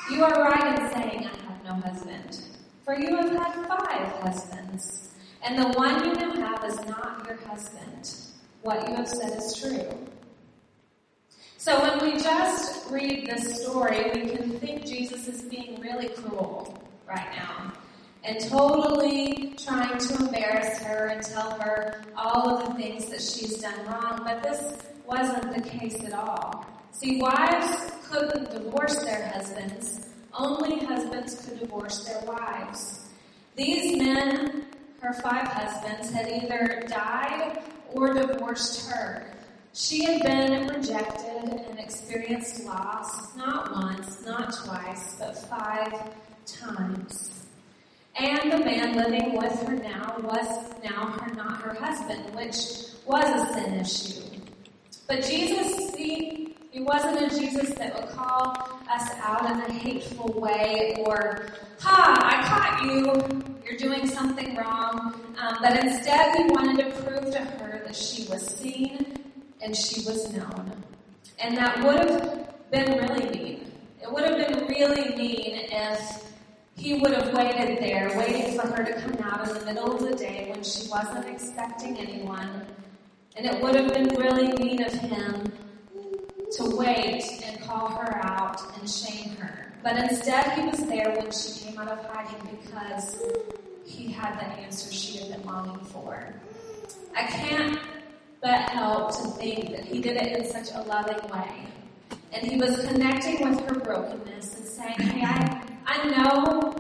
You 0.10 0.24
are 0.24 0.42
right 0.42 0.80
in 0.80 0.94
saying, 0.94 1.28
I 1.28 1.52
have 1.52 1.64
no 1.66 1.74
husband. 1.86 2.40
For 2.86 2.98
you 2.98 3.18
have 3.18 3.32
had 3.32 3.68
five 3.68 4.08
husbands, 4.22 5.10
and 5.44 5.58
the 5.58 5.68
one 5.78 6.06
you 6.06 6.14
now 6.14 6.34
have 6.36 6.64
is 6.64 6.80
not 6.86 7.26
your 7.28 7.38
husband. 7.46 8.10
What 8.62 8.88
you 8.88 8.96
have 8.96 9.10
said 9.10 9.38
is 9.38 9.54
true. 9.60 10.08
So 11.58 11.82
when 11.82 12.00
we 12.00 12.22
just 12.22 12.90
read 12.90 13.28
this 13.28 13.64
story, 13.64 14.10
we 14.14 14.30
can 14.30 14.58
think 14.60 14.86
Jesus 14.86 15.28
is 15.28 15.42
being 15.42 15.82
really 15.82 16.08
cruel 16.08 16.82
right 17.06 17.28
now 17.36 17.74
and 18.28 18.42
totally 18.42 19.54
trying 19.58 19.98
to 19.98 20.16
embarrass 20.18 20.80
her 20.80 21.08
and 21.08 21.24
tell 21.24 21.52
her 21.62 22.04
all 22.18 22.58
of 22.58 22.68
the 22.68 22.74
things 22.74 23.10
that 23.10 23.22
she's 23.22 23.62
done 23.62 23.86
wrong. 23.86 24.20
But 24.26 24.44
this 24.44 24.84
wasn't 25.06 25.56
the 25.56 25.70
case 25.70 26.04
at 26.04 26.14
all. 26.14 26.66
See, 26.92 27.22
wives 27.22 27.92
couldn't 28.10 28.52
divorce 28.52 28.98
their 29.04 29.30
husbands. 29.30 30.10
Only 30.34 30.86
husbands 30.86 31.46
could 31.46 31.60
divorce 31.60 32.04
their 32.04 32.22
wives. 32.26 33.06
These 33.56 33.98
men, 33.98 34.66
her 35.00 35.14
five 35.14 35.48
husbands, 35.48 36.12
had 36.12 36.28
either 36.28 36.84
died 36.86 37.64
or 37.94 38.14
divorced 38.14 38.90
her. 38.92 39.34
She 39.74 40.04
had 40.04 40.22
been 40.24 40.68
rejected 40.68 41.62
and 41.70 41.80
experienced 41.80 42.66
loss, 42.66 43.36
not 43.38 43.72
once, 43.72 44.26
not 44.26 44.54
twice, 44.54 45.16
but 45.18 45.38
five 45.48 45.94
times. 46.46 47.47
And 48.20 48.52
the 48.52 48.58
man 48.58 48.96
living 48.96 49.38
with 49.38 49.62
her 49.64 49.76
now 49.76 50.16
was 50.24 50.48
now 50.84 51.06
her, 51.20 51.34
not 51.36 51.62
her 51.62 51.74
husband, 51.76 52.34
which 52.34 52.88
was 53.06 53.24
a 53.24 53.54
sin 53.54 53.74
issue. 53.76 54.42
But 55.08 55.24
Jesus, 55.24 55.94
he, 55.96 56.56
he 56.72 56.82
wasn't 56.82 57.32
a 57.32 57.40
Jesus 57.40 57.76
that 57.76 57.94
would 57.96 58.10
call 58.10 58.58
us 58.92 59.10
out 59.22 59.46
in 59.52 59.58
a 59.62 59.72
hateful 59.72 60.34
way 60.34 60.96
or, 61.06 61.46
ha, 61.80 62.18
I 62.24 62.48
caught 62.48 62.84
you, 62.86 63.56
you're 63.64 63.78
doing 63.78 64.08
something 64.08 64.56
wrong. 64.56 65.14
Um, 65.38 65.58
but 65.62 65.84
instead, 65.84 66.36
he 66.38 66.44
wanted 66.46 66.86
to 66.86 67.02
prove 67.02 67.32
to 67.32 67.40
her 67.40 67.84
that 67.86 67.96
she 67.96 68.28
was 68.28 68.46
seen 68.46 69.06
and 69.62 69.76
she 69.76 70.02
was 70.02 70.34
known. 70.34 70.72
And 71.40 71.56
that 71.56 71.84
would 71.84 72.10
have 72.10 72.72
been 72.72 72.98
really 72.98 73.30
mean. 73.30 73.72
It 74.02 74.12
would 74.12 74.24
have 74.24 74.38
been 74.38 74.68
really 74.68 75.16
mean 75.16 75.68
if 75.72 76.24
he 76.78 76.94
would 76.94 77.12
have 77.12 77.34
waited 77.34 77.80
there, 77.80 78.16
waiting 78.18 78.58
for 78.58 78.68
her 78.68 78.84
to 78.84 78.94
come 79.02 79.18
out 79.24 79.48
in 79.48 79.54
the 79.56 79.66
middle 79.66 79.96
of 79.96 80.02
the 80.02 80.16
day 80.16 80.50
when 80.52 80.64
she 80.64 80.88
wasn't 80.90 81.26
expecting 81.28 81.98
anyone. 81.98 82.66
And 83.36 83.46
it 83.46 83.62
would 83.62 83.76
have 83.76 83.94
been 83.94 84.08
really 84.16 84.54
mean 84.54 84.84
of 84.84 84.94
him 84.94 85.52
to 86.54 86.76
wait 86.76 87.24
and 87.44 87.60
call 87.62 87.90
her 87.90 88.18
out 88.24 88.62
and 88.80 88.90
shame 88.90 89.36
her. 89.38 89.74
But 89.84 89.98
instead, 89.98 90.52
he 90.54 90.68
was 90.68 90.86
there 90.86 91.12
when 91.12 91.32
she 91.32 91.66
came 91.66 91.80
out 91.80 91.88
of 91.88 92.06
hiding 92.06 92.60
because 92.62 93.22
he 93.86 94.12
had 94.12 94.40
the 94.40 94.46
answer 94.46 94.94
she 94.94 95.18
had 95.20 95.32
been 95.32 95.46
longing 95.46 95.84
for. 95.86 96.34
I 97.16 97.24
can't 97.24 97.80
but 98.42 98.70
help 98.70 99.12
to 99.12 99.28
think 99.40 99.72
that 99.72 99.86
he 99.86 100.00
did 100.00 100.18
it 100.18 100.38
in 100.38 100.46
such 100.46 100.70
a 100.74 100.82
loving 100.84 101.18
way. 101.32 101.68
And 102.32 102.46
he 102.46 102.58
was 102.58 102.86
connecting 102.86 103.50
with 103.50 103.68
her 103.68 103.80
brokenness 103.80 104.56
and 104.56 104.66
saying, 104.66 105.00
Hey, 105.00 105.26
I, 105.26 105.57
I 105.98 106.10
know 106.10 106.76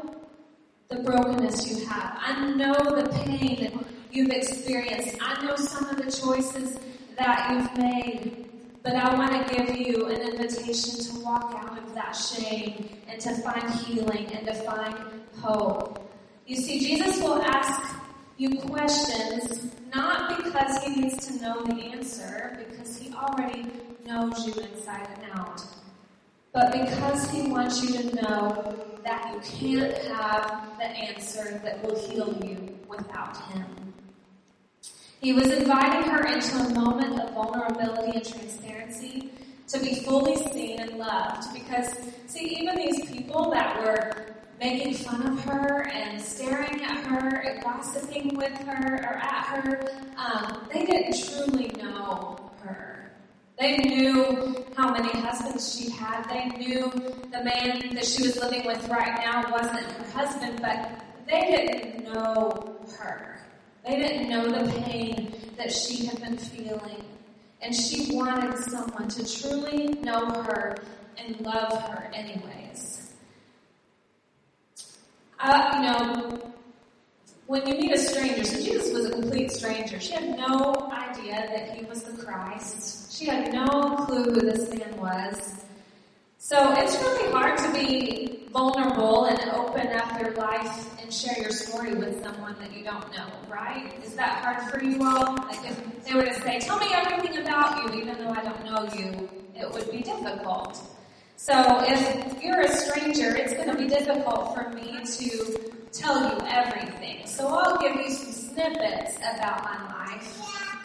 the 0.90 0.98
brokenness 0.98 1.68
you 1.72 1.88
have. 1.88 2.20
I 2.22 2.54
know 2.54 3.02
the 3.02 3.10
pain 3.26 3.84
you've 4.12 4.30
experienced. 4.30 5.18
I 5.20 5.44
know 5.44 5.56
some 5.56 5.90
of 5.90 5.98
the 5.98 6.12
choices 6.12 6.78
that 7.18 7.50
you've 7.52 7.78
made. 7.78 8.46
But 8.84 8.94
I 8.94 9.16
want 9.16 9.48
to 9.48 9.56
give 9.56 9.76
you 9.76 10.06
an 10.06 10.22
invitation 10.22 11.04
to 11.04 11.26
walk 11.26 11.56
out 11.58 11.80
of 11.80 11.96
that 11.96 12.12
shame 12.12 12.90
and 13.08 13.20
to 13.22 13.34
find 13.42 13.68
healing 13.72 14.28
and 14.34 14.46
to 14.46 14.54
find 14.54 14.96
hope. 15.42 16.00
You 16.46 16.56
see, 16.56 16.80
Jesus 16.80 17.20
will 17.20 17.42
ask 17.42 17.96
you 18.38 18.60
questions 18.60 19.76
not 19.96 20.44
because 20.44 20.84
he 20.84 21.02
needs 21.02 21.26
to 21.28 21.42
know 21.42 21.64
the 21.64 21.74
answer, 21.74 22.66
because 22.70 22.98
he 22.98 23.12
already 23.14 23.66
knows 24.06 24.46
you 24.46 24.54
inside 24.62 25.10
and 25.16 25.40
out, 25.40 25.66
but 26.58 26.72
because 26.72 27.30
he 27.30 27.44
wants 27.44 27.84
you 27.84 28.02
to 28.02 28.16
know 28.16 28.76
that 29.04 29.32
you 29.32 29.78
can't 29.80 29.96
have 30.08 30.68
the 30.80 30.86
answer 30.86 31.62
that 31.64 31.84
will 31.84 31.96
heal 32.10 32.36
you 32.44 32.76
without 32.90 33.38
him. 33.52 33.94
He 35.22 35.34
was 35.34 35.52
inviting 35.52 36.10
her 36.10 36.26
into 36.26 36.56
a 36.58 36.74
moment 36.74 37.20
of 37.20 37.32
vulnerability 37.36 38.18
and 38.18 38.28
transparency 38.28 39.30
to 39.68 39.80
be 39.80 40.00
fully 40.04 40.36
seen 40.52 40.80
and 40.80 40.98
loved 40.98 41.54
because 41.54 41.96
see 42.26 42.58
even 42.60 42.76
these 42.76 43.06
people 43.06 43.52
that 43.52 43.80
were 43.80 44.36
making 44.60 44.96
fun 44.96 45.28
of 45.28 45.40
her 45.44 45.88
and 45.90 46.20
staring 46.20 46.82
at 46.82 47.06
her 47.06 47.36
and 47.38 47.62
gossiping 47.62 48.36
with 48.36 48.58
her 48.64 48.96
or 49.04 49.18
at 49.18 49.46
her, 49.46 49.88
um, 50.18 50.68
they 50.74 50.88
didn't 50.88 51.24
truly 51.24 51.68
know 51.78 52.36
her. 52.64 52.97
They 53.60 53.78
knew 53.78 54.66
how 54.76 54.92
many 54.94 55.10
husbands 55.20 55.76
she 55.76 55.90
had. 55.90 56.30
They 56.30 56.46
knew 56.58 56.92
the 57.32 57.44
man 57.44 57.96
that 57.96 58.06
she 58.06 58.22
was 58.24 58.38
living 58.38 58.68
with 58.68 58.88
right 58.88 59.20
now 59.26 59.52
wasn't 59.52 59.92
her 59.92 60.12
husband, 60.12 60.60
but 60.62 61.02
they 61.28 61.42
didn't 61.42 62.04
know 62.04 62.78
her. 63.00 63.42
They 63.84 63.96
didn't 63.96 64.30
know 64.30 64.48
the 64.52 64.72
pain 64.84 65.34
that 65.58 65.72
she 65.72 66.06
had 66.06 66.22
been 66.22 66.38
feeling. 66.38 67.04
And 67.60 67.74
she 67.76 68.16
wanted 68.16 68.56
someone 68.60 69.08
to 69.10 69.40
truly 69.42 69.88
know 70.04 70.28
her 70.44 70.78
and 71.18 71.42
love 71.42 71.82
her 71.90 72.12
anyways. 72.14 73.16
Uh, 75.40 75.72
you 75.74 75.82
know, 75.82 76.54
when 77.48 77.66
you 77.66 77.76
meet 77.76 77.94
a 77.94 77.98
stranger, 77.98 78.44
so 78.44 78.62
Jesus 78.62 78.94
was 78.94 79.06
a 79.06 79.12
complete 79.12 79.52
stranger. 79.52 80.00
She 80.02 80.14
had 80.14 80.38
no 80.38 80.90
idea 80.92 81.32
that 81.32 81.78
he 81.78 81.86
was 81.86 82.04
the 82.04 82.22
Christ. 82.24 83.18
She 83.18 83.26
had 83.26 83.54
no 83.54 83.96
clue 84.06 84.26
who 84.26 84.42
this 84.42 84.70
man 84.70 84.98
was. 84.98 85.64
So 86.38 86.74
it's 86.78 86.96
really 87.02 87.32
hard 87.32 87.58
to 87.58 87.74
be 87.74 88.48
vulnerable 88.52 89.26
and 89.26 89.40
open 89.52 89.88
up 89.94 90.20
your 90.20 90.34
life 90.36 91.02
and 91.02 91.12
share 91.12 91.40
your 91.40 91.52
story 91.52 91.94
with 91.94 92.22
someone 92.22 92.56
that 92.60 92.74
you 92.74 92.84
don't 92.84 93.12
know, 93.12 93.28
right? 93.50 93.94
Is 94.04 94.16
that 94.16 94.44
hard 94.44 94.70
for 94.70 94.84
you 94.84 95.02
all? 95.04 95.36
Like 95.36 95.70
if 95.70 96.06
they 96.06 96.16
were 96.16 96.26
to 96.26 96.34
say, 96.42 96.60
tell 96.60 96.80
me 96.80 96.88
everything 96.92 97.38
about 97.38 97.94
you, 97.94 98.02
even 98.02 98.18
though 98.18 98.32
I 98.32 98.44
don't 98.44 98.66
know 98.66 98.90
you, 98.94 99.30
it 99.56 99.72
would 99.72 99.90
be 99.90 100.02
difficult. 100.02 100.82
So 101.38 101.54
if 101.88 102.44
you're 102.44 102.62
a 102.62 102.72
stranger, 102.76 103.36
it's 103.36 103.54
going 103.54 103.70
to 103.70 103.78
be 103.78 103.88
difficult 103.88 104.54
for 104.54 104.70
me 104.70 105.00
to 105.06 105.77
tell 105.98 106.22
you 106.24 106.38
everything. 106.48 107.26
So 107.26 107.48
I'll 107.48 107.78
give 107.78 107.96
you 107.96 108.10
some 108.12 108.32
snippets 108.32 109.18
about 109.18 109.64
my 109.64 110.06
life 110.06 110.78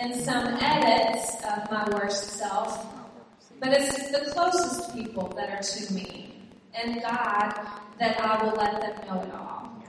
and 0.00 0.14
some 0.14 0.46
edits 0.60 1.36
of 1.44 1.70
my 1.70 1.88
worst 1.92 2.38
self. 2.38 2.86
But 3.60 3.72
it's 3.72 4.10
the 4.10 4.30
closest 4.32 4.94
people 4.94 5.28
that 5.36 5.50
are 5.50 5.62
to 5.62 5.92
me 5.92 6.34
and 6.74 7.02
God 7.02 7.54
that 7.98 8.20
I 8.20 8.42
will 8.42 8.52
let 8.52 8.80
them 8.80 9.06
know 9.06 9.22
it 9.22 9.32
all. 9.34 9.82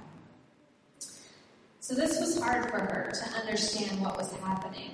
So 1.79 1.95
this 1.95 2.19
was 2.19 2.39
hard 2.39 2.69
for 2.69 2.79
her 2.79 3.11
to 3.11 3.39
understand 3.39 4.01
what 4.01 4.17
was 4.17 4.31
happening. 4.33 4.91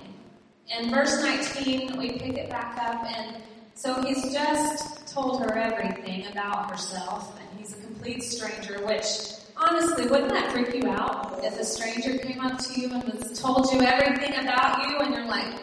In 0.78 0.90
verse 0.90 1.22
19, 1.22 1.96
we 1.98 2.12
pick 2.12 2.36
it 2.36 2.50
back 2.50 2.78
up 2.82 3.04
and 3.04 3.42
so 3.78 4.02
he's 4.02 4.32
just 4.32 5.06
told 5.06 5.40
her 5.40 5.56
everything 5.56 6.26
about 6.26 6.68
herself, 6.68 7.38
and 7.38 7.60
he's 7.60 7.78
a 7.78 7.80
complete 7.80 8.24
stranger, 8.24 8.84
which 8.84 9.37
honestly, 9.68 10.06
wouldn't 10.06 10.30
that 10.30 10.52
freak 10.52 10.74
you 10.74 10.90
out 10.90 11.40
if 11.42 11.58
a 11.58 11.64
stranger 11.64 12.18
came 12.18 12.40
up 12.40 12.58
to 12.58 12.80
you 12.80 12.90
and 12.92 13.04
was 13.04 13.38
told 13.38 13.70
you 13.72 13.82
everything 13.82 14.34
about 14.40 14.88
you 14.88 14.98
and 14.98 15.14
you're 15.14 15.26
like, 15.26 15.54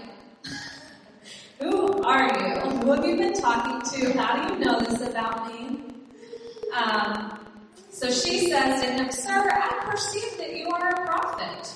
who 1.60 2.04
are 2.04 2.24
you? 2.24 2.60
Who 2.60 2.92
have 2.92 3.06
you 3.06 3.18
been 3.18 3.34
talking 3.34 3.82
to? 4.00 4.18
How 4.18 4.48
do 4.48 4.54
you 4.54 4.60
know 4.60 4.80
this 4.80 5.02
about 5.02 5.48
me? 5.54 5.82
Um, 6.74 7.40
so 7.90 8.12
she 8.12 8.50
says 8.50 8.82
to 8.84 8.92
him, 8.92 9.12
Sir, 9.12 9.50
I 9.52 9.90
perceive 9.90 10.38
that 10.38 10.56
you 10.56 10.70
are 10.70 10.90
a 10.90 11.06
prophet. 11.06 11.74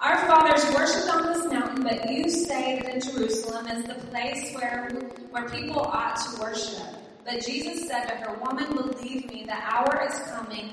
Our 0.00 0.18
fathers 0.26 0.64
worshipped 0.74 1.08
on 1.08 1.32
this 1.32 1.50
mountain, 1.50 1.84
but 1.84 2.10
you 2.10 2.28
say 2.28 2.80
that 2.80 2.94
in 2.94 3.00
Jerusalem 3.00 3.66
is 3.68 3.84
the 3.84 3.94
place 4.06 4.54
where, 4.54 4.90
where 5.30 5.48
people 5.48 5.80
ought 5.80 6.16
to 6.16 6.40
worship. 6.40 6.82
But 7.24 7.44
Jesus 7.44 7.88
said 7.88 8.06
to 8.08 8.16
her, 8.16 8.38
Woman, 8.44 8.74
believe 8.74 9.30
me, 9.30 9.44
the 9.46 9.54
hour 9.54 10.06
is 10.06 10.18
coming 10.32 10.72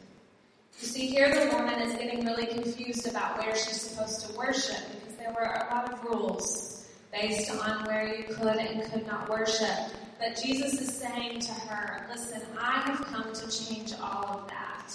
You 0.79 0.87
see, 0.87 1.07
here 1.07 1.29
the 1.29 1.55
woman 1.55 1.79
is 1.81 1.93
getting 1.93 2.25
really 2.25 2.47
confused 2.47 3.07
about 3.07 3.37
where 3.37 3.55
she's 3.55 3.81
supposed 3.81 4.25
to 4.27 4.37
worship 4.37 4.77
because 4.93 5.17
there 5.17 5.31
were 5.31 5.43
a 5.43 5.73
lot 5.73 5.91
of 5.91 6.03
rules 6.03 6.87
based 7.11 7.51
on 7.51 7.85
where 7.85 8.15
you 8.15 8.23
could 8.23 8.57
and 8.57 8.91
could 8.91 9.05
not 9.05 9.29
worship. 9.29 9.91
But 10.19 10.41
Jesus 10.41 10.79
is 10.79 10.95
saying 10.95 11.39
to 11.41 11.51
her, 11.51 12.07
listen, 12.09 12.41
I 12.59 12.81
have 12.81 13.05
come 13.05 13.33
to 13.33 13.65
change 13.65 13.93
all 14.01 14.25
of 14.25 14.47
that. 14.47 14.93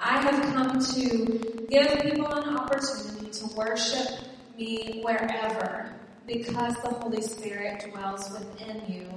I 0.00 0.20
have 0.20 0.42
come 0.54 0.78
to 0.80 1.66
give 1.68 2.00
people 2.00 2.26
an 2.26 2.56
opportunity 2.56 3.30
to 3.30 3.46
worship 3.56 4.20
me 4.56 5.00
wherever 5.02 5.94
because 6.26 6.74
the 6.76 6.88
Holy 6.88 7.22
Spirit 7.22 7.90
dwells 7.90 8.30
within 8.30 8.82
you 8.88 9.08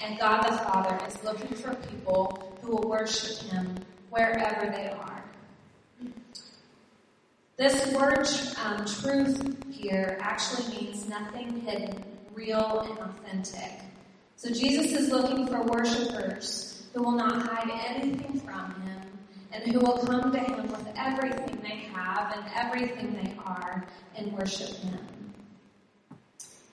and 0.00 0.18
God 0.18 0.42
the 0.42 0.58
Father 0.58 0.98
is 1.06 1.22
looking 1.24 1.56
for 1.56 1.74
people 1.74 2.58
who 2.62 2.72
will 2.72 2.88
worship 2.88 3.50
Him 3.50 3.78
wherever 4.10 4.70
they 4.70 4.88
are. 4.90 5.15
This 7.56 7.90
word 7.94 8.28
um, 8.62 8.84
truth 8.84 9.64
here 9.72 10.18
actually 10.20 10.76
means 10.76 11.08
nothing 11.08 11.58
hidden, 11.62 12.04
real 12.34 12.80
and 12.80 12.98
authentic. 12.98 13.80
So 14.36 14.50
Jesus 14.50 14.92
is 14.92 15.08
looking 15.08 15.46
for 15.46 15.62
worshipers 15.62 16.86
who 16.92 17.02
will 17.02 17.12
not 17.12 17.40
hide 17.48 17.70
anything 17.86 18.40
from 18.40 18.78
Him 18.82 19.00
and 19.52 19.72
who 19.72 19.80
will 19.80 19.96
come 20.04 20.32
to 20.32 20.38
Him 20.38 20.68
with 20.68 20.86
everything 20.96 21.58
they 21.62 21.88
have 21.94 22.34
and 22.36 22.44
everything 22.54 23.14
they 23.14 23.34
are 23.42 23.86
and 24.16 24.30
worship 24.34 24.76
Him. 24.76 24.98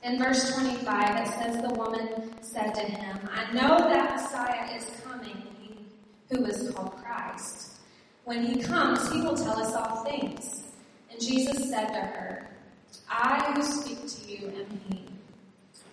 In 0.03 0.21
verse 0.21 0.53
25, 0.53 1.15
it 1.15 1.27
says, 1.29 1.62
The 1.62 1.73
woman 1.75 2.34
said 2.41 2.75
to 2.75 2.81
him, 2.81 3.19
I 3.31 3.49
know 3.53 3.77
that 3.77 4.17
Messiah 4.17 4.75
is 4.75 4.86
coming, 5.01 5.43
he 5.62 5.77
who 6.29 6.43
is 6.43 6.71
called 6.71 6.97
Christ. 6.97 7.79
When 8.25 8.45
he 8.45 8.62
comes, 8.62 9.10
he 9.13 9.21
will 9.21 9.38
tell 9.38 9.63
us 9.63 9.73
all 9.73 10.03
things. 10.03 10.62
Jesus 11.27 11.69
said 11.69 11.88
to 11.88 11.99
her, 11.99 12.49
I 13.09 13.53
who 13.53 13.62
speak 13.63 13.99
to 14.07 14.31
you 14.31 14.47
am 14.49 14.79
he. 14.89 15.05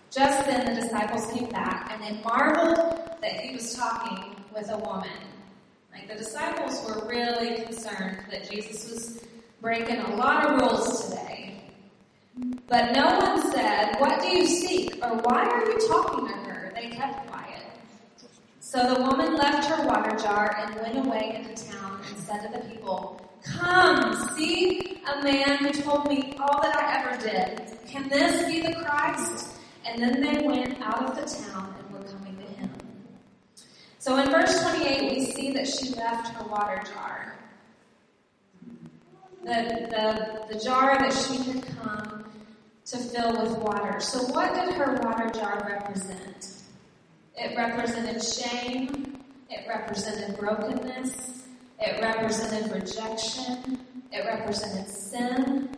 Just 0.09 0.45
then 0.45 0.65
the 0.65 0.81
disciples 0.81 1.31
came 1.31 1.49
back, 1.49 1.89
and 1.91 2.03
they 2.03 2.21
marveled 2.21 2.99
that 3.21 3.39
he 3.39 3.55
was 3.55 3.73
talking 3.75 4.35
with 4.53 4.69
a 4.69 4.77
woman. 4.77 5.09
Like 5.93 6.07
the 6.09 6.15
disciples 6.15 6.83
were 6.85 7.07
really 7.07 7.61
concerned 7.63 8.17
that 8.29 8.49
Jesus 8.49 8.91
was 8.91 9.25
breaking 9.61 9.99
a 9.99 10.15
lot 10.15 10.45
of 10.45 10.59
rules 10.59 11.09
today. 11.09 11.61
But 12.67 12.91
no 12.93 13.19
one 13.19 13.51
said, 13.51 13.95
What 13.99 14.19
do 14.21 14.27
you 14.27 14.45
seek? 14.45 14.95
or 15.01 15.15
Why 15.17 15.45
are 15.45 15.65
you 15.65 15.87
talking 15.87 16.27
to 16.27 16.33
her? 16.33 16.71
They 16.75 16.89
kept 16.89 17.27
quiet. 17.27 17.63
So 18.59 18.93
the 18.93 19.01
woman 19.01 19.35
left 19.35 19.67
her 19.69 19.85
water 19.85 20.15
jar 20.17 20.57
and 20.59 20.75
went 20.75 21.05
away 21.05 21.35
into 21.35 21.71
town 21.71 22.01
and 22.07 22.17
said 22.17 22.51
to 22.51 22.57
the 22.57 22.65
people, 22.69 23.30
Come, 23.43 24.29
see 24.37 25.01
a 25.11 25.23
man 25.23 25.57
who 25.57 25.71
told 25.71 26.07
me 26.07 26.35
all 26.39 26.61
that 26.61 26.75
I 26.75 26.99
ever 26.99 27.21
did. 27.21 27.77
Can 27.87 28.07
this 28.07 28.45
be 28.45 28.61
the 28.61 28.73
Christ? 28.75 29.57
And 29.85 30.01
then 30.01 30.21
they 30.21 30.45
went 30.45 30.79
out 30.81 31.09
of 31.09 31.15
the 31.15 31.43
town 31.43 31.73
and 31.79 31.91
were 31.91 32.07
coming 32.07 32.37
to 32.37 32.43
him. 32.43 32.71
So 33.97 34.17
in 34.17 34.29
verse 34.29 34.61
28, 34.61 35.11
we 35.11 35.25
see 35.25 35.51
that 35.53 35.67
she 35.67 35.93
left 35.95 36.33
her 36.35 36.45
water 36.45 36.81
jar. 36.93 37.39
The, 39.43 39.87
the, 39.89 40.53
the 40.53 40.63
jar 40.63 40.99
that 40.99 41.11
she 41.11 41.37
had 41.37 41.63
come 41.79 42.25
to 42.85 42.97
fill 42.97 43.41
with 43.41 43.57
water. 43.57 43.99
So 43.99 44.19
what 44.33 44.53
did 44.53 44.75
her 44.75 44.99
water 45.01 45.29
jar 45.29 45.67
represent? 45.67 46.61
It 47.35 47.57
represented 47.57 48.23
shame. 48.23 49.23
It 49.49 49.67
represented 49.67 50.37
brokenness. 50.37 51.47
It 51.81 51.99
represented 51.99 52.71
rejection. 52.71 53.79
It 54.11 54.25
represented 54.25 54.87
sin. 54.87 55.69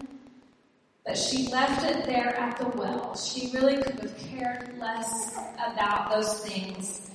But 1.05 1.17
she 1.17 1.47
left 1.47 1.85
it 1.85 2.05
there 2.05 2.35
at 2.35 2.57
the 2.57 2.67
well. 2.77 3.15
She 3.15 3.51
really 3.53 3.81
could 3.81 3.99
have 3.99 4.17
cared 4.17 4.77
less 4.77 5.33
about 5.57 6.11
those 6.11 6.45
things 6.45 7.09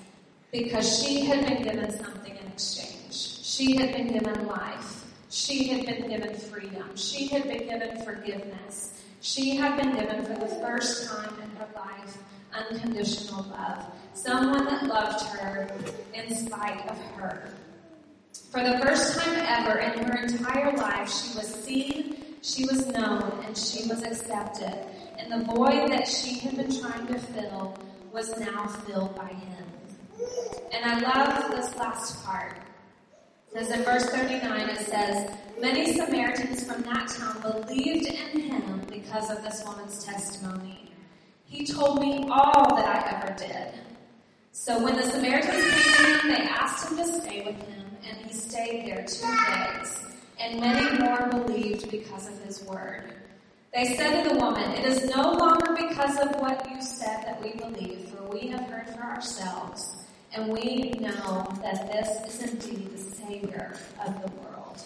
because 0.52 1.02
she 1.02 1.26
had 1.26 1.46
been 1.46 1.62
given 1.62 1.90
something 2.02 2.34
in 2.34 2.46
exchange. 2.46 3.12
She 3.12 3.76
had 3.76 3.92
been 3.92 4.08
given 4.08 4.46
life. 4.46 5.04
She 5.28 5.68
had 5.68 5.84
been 5.84 6.08
given 6.08 6.34
freedom. 6.34 6.96
She 6.96 7.28
had 7.28 7.44
been 7.44 7.68
given 7.68 8.02
forgiveness. 8.02 9.02
She 9.20 9.56
had 9.56 9.76
been 9.76 9.94
given 9.94 10.24
for 10.24 10.34
the 10.34 10.54
first 10.62 11.10
time 11.10 11.34
in 11.42 11.50
her 11.56 11.68
life 11.74 12.16
unconditional 12.54 13.44
love. 13.50 13.86
Someone 14.14 14.64
that 14.64 14.86
loved 14.86 15.24
her 15.36 15.68
in 16.14 16.34
spite 16.34 16.88
of 16.88 16.98
her. 17.16 17.50
For 18.50 18.62
the 18.62 18.78
first 18.78 19.18
time 19.18 19.36
ever 19.46 19.78
in 19.78 20.04
her 20.04 20.22
entire 20.22 20.76
life, 20.76 21.10
she 21.10 21.36
was 21.36 21.46
seen, 21.46 22.24
she 22.42 22.64
was 22.64 22.86
known, 22.86 23.44
and 23.44 23.56
she 23.56 23.88
was 23.88 24.02
accepted. 24.02 24.86
And 25.18 25.32
the 25.32 25.52
void 25.52 25.90
that 25.90 26.08
she 26.08 26.38
had 26.38 26.56
been 26.56 26.80
trying 26.80 27.06
to 27.08 27.18
fill 27.18 27.76
was 28.12 28.38
now 28.38 28.66
filled 28.66 29.14
by 29.16 29.28
him. 29.28 29.64
And 30.72 30.84
I 30.84 31.00
love 31.00 31.50
this 31.50 31.76
last 31.76 32.24
part. 32.24 32.56
Because 33.52 33.70
in 33.70 33.82
verse 33.82 34.04
39 34.10 34.68
it 34.68 34.78
says, 34.78 35.30
Many 35.60 35.92
Samaritans 35.96 36.64
from 36.64 36.82
that 36.82 37.08
town 37.08 37.40
believed 37.40 38.06
in 38.06 38.40
him 38.40 38.82
because 38.90 39.30
of 39.30 39.42
this 39.42 39.62
woman's 39.64 40.04
testimony. 40.04 40.92
He 41.44 41.66
told 41.66 42.00
me 42.00 42.28
all 42.30 42.76
that 42.76 42.86
I 42.86 43.16
ever 43.16 43.34
did. 43.36 43.80
So 44.52 44.82
when 44.82 44.96
the 44.96 45.02
Samaritans 45.02 45.64
came 45.64 45.94
to 45.94 46.20
him, 46.20 46.28
they 46.28 46.42
asked 46.48 46.90
him 46.90 46.98
to 46.98 47.20
stay 47.20 47.42
with 47.42 47.60
him, 47.66 47.87
and 48.06 48.26
he 48.26 48.32
stayed 48.32 48.86
there 48.86 49.04
two 49.04 49.26
days. 49.46 50.04
And 50.40 50.60
many 50.60 50.98
more 50.98 51.26
believed 51.28 51.90
because 51.90 52.28
of 52.28 52.40
his 52.44 52.62
word. 52.64 53.12
They 53.74 53.96
said 53.96 54.22
to 54.22 54.30
the 54.30 54.36
woman, 54.36 54.70
It 54.72 54.84
is 54.84 55.10
no 55.14 55.32
longer 55.32 55.74
because 55.74 56.18
of 56.18 56.40
what 56.40 56.68
you 56.70 56.80
said 56.80 57.24
that 57.26 57.42
we 57.42 57.52
believe, 57.52 58.08
for 58.08 58.22
we 58.28 58.48
have 58.48 58.62
heard 58.68 58.88
for 58.88 59.02
ourselves 59.02 59.96
And 60.34 60.52
we 60.52 60.90
know 61.00 61.46
that 61.62 61.90
this 61.90 62.42
is 62.42 62.52
indeed 62.52 62.90
the 62.92 62.98
Savior 62.98 63.74
of 64.04 64.22
the 64.22 64.30
world. 64.40 64.82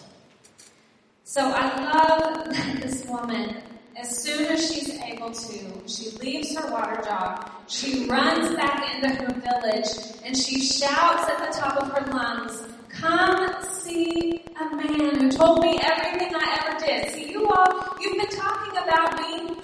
So 1.23 1.41
I 1.41 1.93
love 1.93 2.45
this 2.81 3.05
woman. 3.05 3.57
As 3.95 4.23
soon 4.23 4.47
as 4.47 4.71
she's 4.73 4.99
able 5.01 5.31
to, 5.31 5.87
she 5.87 6.09
leaves 6.17 6.55
her 6.57 6.71
water 6.71 7.01
job, 7.03 7.51
she 7.67 8.05
runs 8.05 8.55
back 8.55 8.95
into 8.95 9.15
her 9.15 9.33
village, 9.39 9.87
and 10.25 10.35
she 10.35 10.61
shouts 10.61 11.29
at 11.29 11.37
the 11.39 11.59
top 11.59 11.77
of 11.77 11.91
her 11.91 12.11
lungs, 12.11 12.63
Come 12.93 13.63
see 13.63 14.43
a 14.59 14.75
man 14.75 15.19
who 15.19 15.31
told 15.31 15.61
me 15.61 15.79
everything 15.81 16.33
I 16.35 16.59
ever 16.61 16.85
did. 16.85 17.11
See, 17.11 17.31
you 17.31 17.47
all, 17.47 17.97
you've 17.99 18.17
been 18.17 18.37
talking 18.39 18.77
about 18.77 19.19
me, 19.19 19.55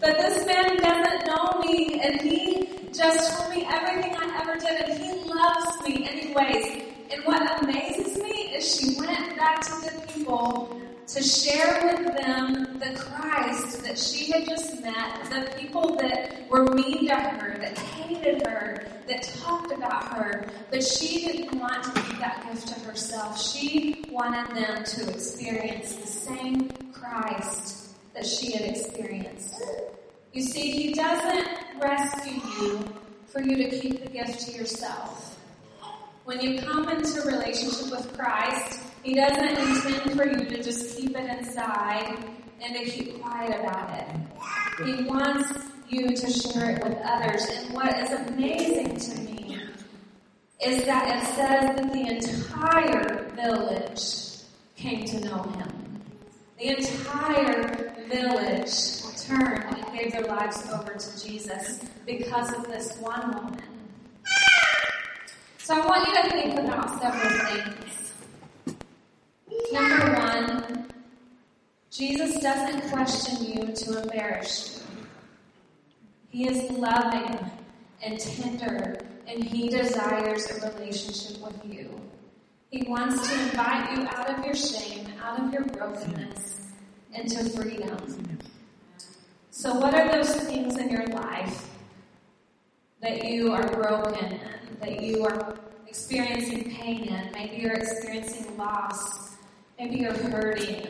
but 0.00 0.16
this 0.16 0.46
man 0.46 0.76
doesn't 0.78 1.26
know 1.26 1.60
me, 1.60 2.00
and 2.02 2.20
he 2.20 2.66
just 2.92 3.38
told 3.38 3.54
me 3.54 3.66
everything 3.70 4.16
I 4.16 4.40
ever 4.40 4.58
did, 4.58 4.88
and 4.88 4.98
he 4.98 5.28
loves 5.28 5.82
me 5.86 6.08
anyways. 6.08 6.82
And 7.12 7.24
what 7.24 7.62
amazes 7.62 8.16
me 8.22 8.54
is 8.56 8.76
she 8.76 8.98
went 9.00 9.36
back 9.36 9.60
to 9.60 9.70
the 9.82 10.06
people 10.12 10.80
to 11.08 11.22
share 11.22 11.80
with 11.86 12.16
them 12.16 12.78
the 12.80 12.98
Christ 12.98 13.84
that 13.84 13.98
she 13.98 14.32
had 14.32 14.46
just 14.46 14.82
met, 14.82 15.24
the 15.30 15.56
people 15.56 15.96
that 15.96 16.48
were 16.50 16.64
mean 16.64 17.06
to 17.06 17.14
her, 17.14 17.56
that 17.58 17.78
hated 17.78 18.44
her, 18.46 18.86
that 19.06 19.22
talked 19.40 19.70
about 19.72 20.04
her, 20.14 20.48
but 20.70 20.82
she 20.82 21.26
didn't 21.26 21.60
want 21.60 21.84
to 21.84 21.90
give 21.92 22.18
that 22.18 22.44
gift 22.48 22.68
to 22.68 22.80
herself. 22.80 23.40
She 23.40 24.04
wanted 24.10 24.56
them 24.56 24.82
to 24.82 25.10
experience 25.10 25.94
the 25.94 26.06
same 26.06 26.70
Christ 26.92 27.94
that 28.14 28.26
she 28.26 28.52
had 28.52 28.62
experienced. 28.62 29.62
You 30.32 30.42
see, 30.42 30.70
He 30.70 30.92
doesn't 30.92 31.48
rescue 31.80 32.40
you 32.60 32.80
for 33.26 33.42
you 33.42 33.56
to 33.56 33.78
keep 33.78 34.02
the 34.02 34.10
gift 34.10 34.40
to 34.46 34.52
yourself. 34.52 35.38
When 36.24 36.40
you 36.40 36.58
come 36.58 36.88
into 36.88 37.20
relationship 37.22 37.90
with 37.92 38.18
Christ, 38.18 38.55
he 39.06 39.14
doesn't 39.14 39.50
intend 39.50 40.16
for 40.16 40.26
you 40.26 40.44
to 40.46 40.62
just 40.64 40.98
keep 40.98 41.16
it 41.16 41.38
inside 41.38 42.18
and 42.60 42.74
to 42.74 42.84
keep 42.90 43.22
quiet 43.22 43.60
about 43.60 43.88
it. 44.00 44.84
He 44.84 45.04
wants 45.04 45.48
you 45.88 46.08
to 46.08 46.28
share 46.28 46.70
it 46.70 46.82
with 46.82 46.98
others. 47.04 47.46
And 47.46 47.72
what 47.72 47.96
is 48.00 48.10
amazing 48.10 48.96
to 48.96 49.20
me 49.20 49.60
is 50.60 50.84
that 50.86 51.22
it 51.22 51.26
says 51.36 51.76
that 51.76 51.92
the 51.92 52.16
entire 52.16 53.30
village 53.36 54.42
came 54.74 55.04
to 55.04 55.20
know 55.20 55.40
him. 55.40 56.02
The 56.58 56.76
entire 56.76 57.94
village 58.08 59.02
turned 59.24 59.72
and 59.72 59.96
gave 59.96 60.10
their 60.10 60.22
lives 60.22 60.68
over 60.72 60.94
to 60.94 61.24
Jesus 61.24 61.78
because 62.06 62.52
of 62.54 62.66
this 62.66 62.96
one 62.98 63.36
woman. 63.36 63.62
So 65.58 65.80
I 65.80 65.86
want 65.86 66.08
you 66.08 66.14
to 66.22 66.28
think 66.28 66.58
about 66.58 67.00
several 67.00 67.46
things. 67.46 68.05
Number 69.72 70.14
one, 70.14 70.86
Jesus 71.90 72.40
doesn't 72.40 72.90
question 72.90 73.44
you 73.44 73.74
to 73.74 74.02
embarrass 74.02 74.84
you. 74.84 75.06
He 76.28 76.48
is 76.48 76.70
loving 76.70 77.38
and 78.02 78.20
tender, 78.20 78.98
and 79.26 79.42
He 79.42 79.68
desires 79.68 80.50
a 80.50 80.70
relationship 80.72 81.42
with 81.42 81.64
you. 81.64 82.00
He 82.70 82.86
wants 82.88 83.26
to 83.28 83.42
invite 83.42 83.96
you 83.96 84.06
out 84.08 84.38
of 84.38 84.44
your 84.44 84.54
shame, 84.54 85.06
out 85.22 85.40
of 85.40 85.52
your 85.52 85.64
brokenness, 85.64 86.72
into 87.14 87.48
freedom. 87.50 88.38
So, 89.50 89.74
what 89.74 89.94
are 89.94 90.12
those 90.12 90.34
things 90.42 90.76
in 90.76 90.90
your 90.90 91.06
life 91.06 91.70
that 93.00 93.24
you 93.24 93.52
are 93.52 93.66
broken 93.68 94.32
in, 94.32 94.40
that 94.80 95.00
you 95.00 95.24
are 95.24 95.56
experiencing 95.88 96.74
pain 96.74 97.04
in? 97.04 97.32
Maybe 97.32 97.56
you're 97.56 97.72
experiencing 97.72 98.56
loss 98.58 99.25
Maybe 99.78 99.98
you're 99.98 100.12
hurting. 100.12 100.86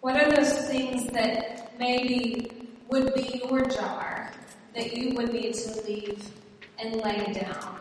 What 0.00 0.16
are 0.22 0.30
those 0.30 0.68
things 0.68 1.10
that 1.12 1.72
maybe 1.78 2.68
would 2.88 3.12
be 3.14 3.42
your 3.44 3.64
jar 3.66 4.30
that 4.74 4.96
you 4.96 5.16
would 5.16 5.32
need 5.32 5.54
to 5.54 5.82
leave 5.82 6.30
and 6.78 7.02
lay 7.02 7.32
down? 7.32 7.80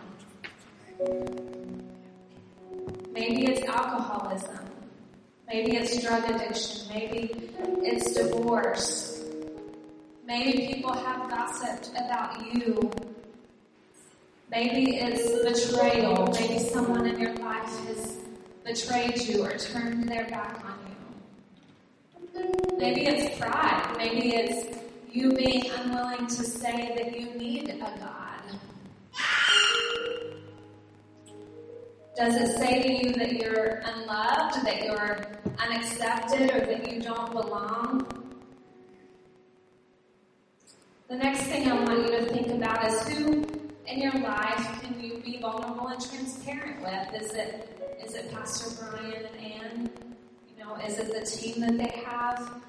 Maybe 3.13 3.45
it's 3.45 3.61
alcoholism. 3.69 4.65
Maybe 5.47 5.77
it's 5.77 6.01
drug 6.01 6.29
addiction. 6.31 6.89
Maybe 6.89 7.51
it's 7.83 8.13
divorce. 8.13 9.23
Maybe 10.25 10.73
people 10.73 10.93
have 10.93 11.29
gossiped 11.29 11.91
about 11.91 12.43
you. 12.43 12.89
Maybe 14.49 14.97
it's 14.97 15.69
betrayal. 15.69 16.27
Maybe 16.33 16.57
someone 16.57 17.05
in 17.05 17.19
your 17.19 17.35
life 17.35 17.69
has 17.87 18.24
betrayed 18.65 19.21
you 19.21 19.45
or 19.45 19.57
turned 19.57 20.09
their 20.09 20.25
back 20.25 20.65
on 20.65 20.79
you. 20.87 22.75
Maybe 22.77 23.05
it's 23.05 23.37
pride. 23.39 23.95
Maybe 23.97 24.35
it's 24.35 24.77
you 25.11 25.31
being 25.33 25.69
unwilling 25.69 26.27
to 26.27 26.43
say 26.43 26.93
that 26.97 27.17
you 27.17 27.27
need 27.35 27.69
a 27.69 27.77
God. 27.77 28.25
Does 32.17 32.35
it 32.35 32.57
say 32.57 32.81
to 32.81 33.07
you 33.07 33.13
that 33.13 33.33
you're 33.33 33.81
unloved, 33.85 34.65
that 34.65 34.83
you're 34.83 35.19
unaccepted, 35.59 36.49
or 36.51 36.65
that 36.65 36.91
you 36.91 37.01
don't 37.01 37.31
belong? 37.31 38.07
The 41.07 41.17
next 41.17 41.41
thing 41.43 41.69
I 41.69 41.83
want 41.83 41.99
you 41.99 42.17
to 42.17 42.25
think 42.25 42.47
about 42.47 42.83
is 42.89 43.07
who 43.09 43.45
in 43.85 44.01
your 44.01 44.13
life 44.13 44.81
can 44.81 44.99
you 44.99 45.17
be 45.19 45.37
vulnerable 45.39 45.87
and 45.89 46.09
transparent 46.09 46.81
with? 46.81 47.21
Is 47.21 47.33
it 47.33 47.74
is 48.03 48.13
it 48.13 48.31
Pastor 48.31 48.85
Brian 48.89 49.25
and 49.25 49.39
Ann? 49.39 49.89
You 50.49 50.63
know, 50.63 50.75
is 50.77 50.99
it 50.99 51.13
the 51.13 51.25
team 51.25 51.61
that 51.61 51.77
they 51.77 52.03
have? 52.05 52.61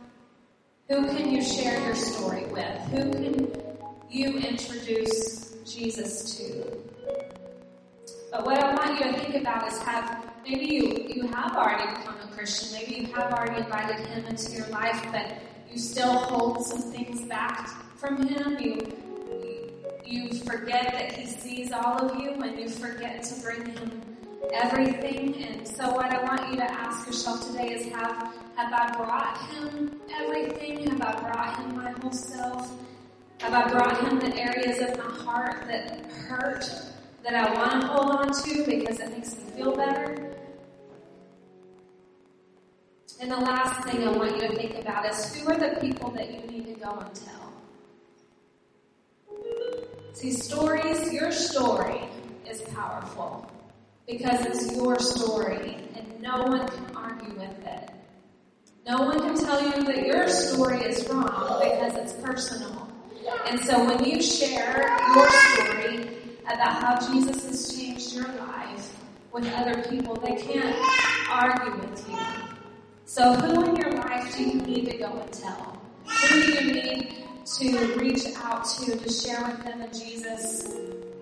Who 0.88 1.06
can 1.06 1.30
you 1.30 1.42
share 1.42 1.80
your 1.84 1.94
story 1.94 2.44
with? 2.46 2.78
Who 2.92 3.10
can 3.12 3.50
you 4.08 4.38
introduce 4.38 5.56
Jesus 5.64 6.36
to? 6.36 6.64
But 8.30 8.44
what 8.44 8.62
I 8.62 8.74
want 8.74 9.00
you 9.00 9.12
to 9.12 9.18
think 9.18 9.34
about 9.36 9.70
is 9.72 9.78
have 9.80 10.24
maybe 10.44 10.66
you, 10.66 11.06
you 11.08 11.26
have 11.28 11.56
already 11.56 11.86
become 11.96 12.16
a 12.22 12.34
Christian, 12.34 12.78
maybe 12.78 13.06
you 13.06 13.14
have 13.14 13.32
already 13.32 13.62
invited 13.62 14.06
him 14.06 14.26
into 14.26 14.52
your 14.52 14.66
life, 14.68 15.04
but 15.10 15.38
you 15.70 15.78
still 15.78 16.12
hold 16.12 16.66
some 16.66 16.82
things 16.92 17.22
back 17.22 17.68
from 17.96 18.28
him. 18.28 18.58
You 18.60 18.96
you 20.04 20.32
forget 20.34 20.92
that 20.92 21.12
he 21.12 21.26
sees 21.26 21.72
all 21.72 21.98
of 21.98 22.20
you 22.20 22.30
and 22.30 22.58
you 22.58 22.68
forget 22.68 23.24
to 23.24 23.42
bring 23.42 23.66
him 23.66 24.15
everything. 24.52 25.42
And 25.42 25.66
so 25.66 25.92
what 25.92 26.12
I 26.12 26.22
want 26.22 26.50
you 26.50 26.56
to 26.56 26.70
ask 26.70 27.06
yourself 27.06 27.46
today 27.46 27.72
is 27.72 27.86
have, 27.92 28.34
have 28.56 28.72
I 28.72 28.92
brought 28.96 29.38
him 29.50 30.00
everything? 30.14 30.88
Have 30.90 31.00
I 31.02 31.20
brought 31.20 31.56
him 31.58 31.76
my 31.76 31.90
whole 32.00 32.12
self? 32.12 32.72
Have 33.40 33.52
I 33.52 33.70
brought 33.70 34.00
him 34.00 34.18
the 34.18 34.34
areas 34.36 34.78
of 34.80 34.96
my 34.98 35.24
heart 35.24 35.66
that 35.68 36.06
hurt, 36.06 36.64
that 37.22 37.34
I 37.34 37.54
want 37.54 37.82
to 37.82 37.86
hold 37.88 38.10
on 38.10 38.32
to 38.32 38.64
because 38.64 39.00
it 39.00 39.10
makes 39.10 39.36
me 39.36 39.42
feel 39.56 39.76
better? 39.76 40.36
And 43.20 43.30
the 43.30 43.36
last 43.36 43.88
thing 43.88 44.06
I 44.06 44.12
want 44.12 44.36
you 44.36 44.48
to 44.48 44.54
think 44.54 44.78
about 44.78 45.06
is 45.06 45.34
who 45.34 45.50
are 45.50 45.58
the 45.58 45.80
people 45.80 46.10
that 46.10 46.30
you 46.30 46.50
need 46.50 46.66
to 46.66 46.80
go 46.80 46.98
and 46.98 47.14
tell? 47.14 47.52
See, 50.12 50.32
stories, 50.32 51.12
your 51.12 51.32
story 51.32 52.00
is 52.48 52.62
powerful 52.74 53.50
because 54.06 54.44
it's 54.46 54.76
your 54.76 54.98
story 54.98 55.76
and 55.96 56.20
no 56.20 56.42
one 56.44 56.66
can 56.68 56.96
argue 56.96 57.34
with 57.34 57.66
it. 57.66 57.90
No 58.86 58.98
one 58.98 59.20
can 59.20 59.36
tell 59.36 59.60
you 59.62 59.84
that 59.84 60.06
your 60.06 60.28
story 60.28 60.82
is 60.84 61.08
wrong 61.08 61.60
because 61.62 61.94
it's 61.96 62.12
personal. 62.14 62.88
And 63.46 63.58
so 63.60 63.84
when 63.84 64.04
you 64.04 64.22
share 64.22 64.96
your 65.14 65.30
story 65.30 66.08
about 66.44 66.82
how 66.82 67.12
Jesus 67.12 67.44
has 67.46 67.76
changed 67.76 68.14
your 68.14 68.28
life 68.28 68.96
with 69.32 69.52
other 69.54 69.82
people, 69.90 70.14
they 70.16 70.36
can't 70.36 70.76
argue 71.28 71.76
with 71.80 72.08
you. 72.08 72.18
So 73.04 73.34
who 73.34 73.64
in 73.64 73.76
your 73.76 73.92
life 73.92 74.36
do 74.36 74.44
you 74.44 74.60
need 74.60 74.90
to 74.90 74.98
go 74.98 75.06
and 75.06 75.32
tell? 75.32 75.80
Who 76.04 76.42
do 76.42 76.52
you 76.52 76.72
need 76.72 77.24
to 77.44 77.94
reach 77.98 78.24
out 78.36 78.64
to 78.64 78.96
to 78.96 79.12
share 79.12 79.42
with 79.44 79.64
them 79.64 79.80
a 79.80 79.88
Jesus 79.88 80.74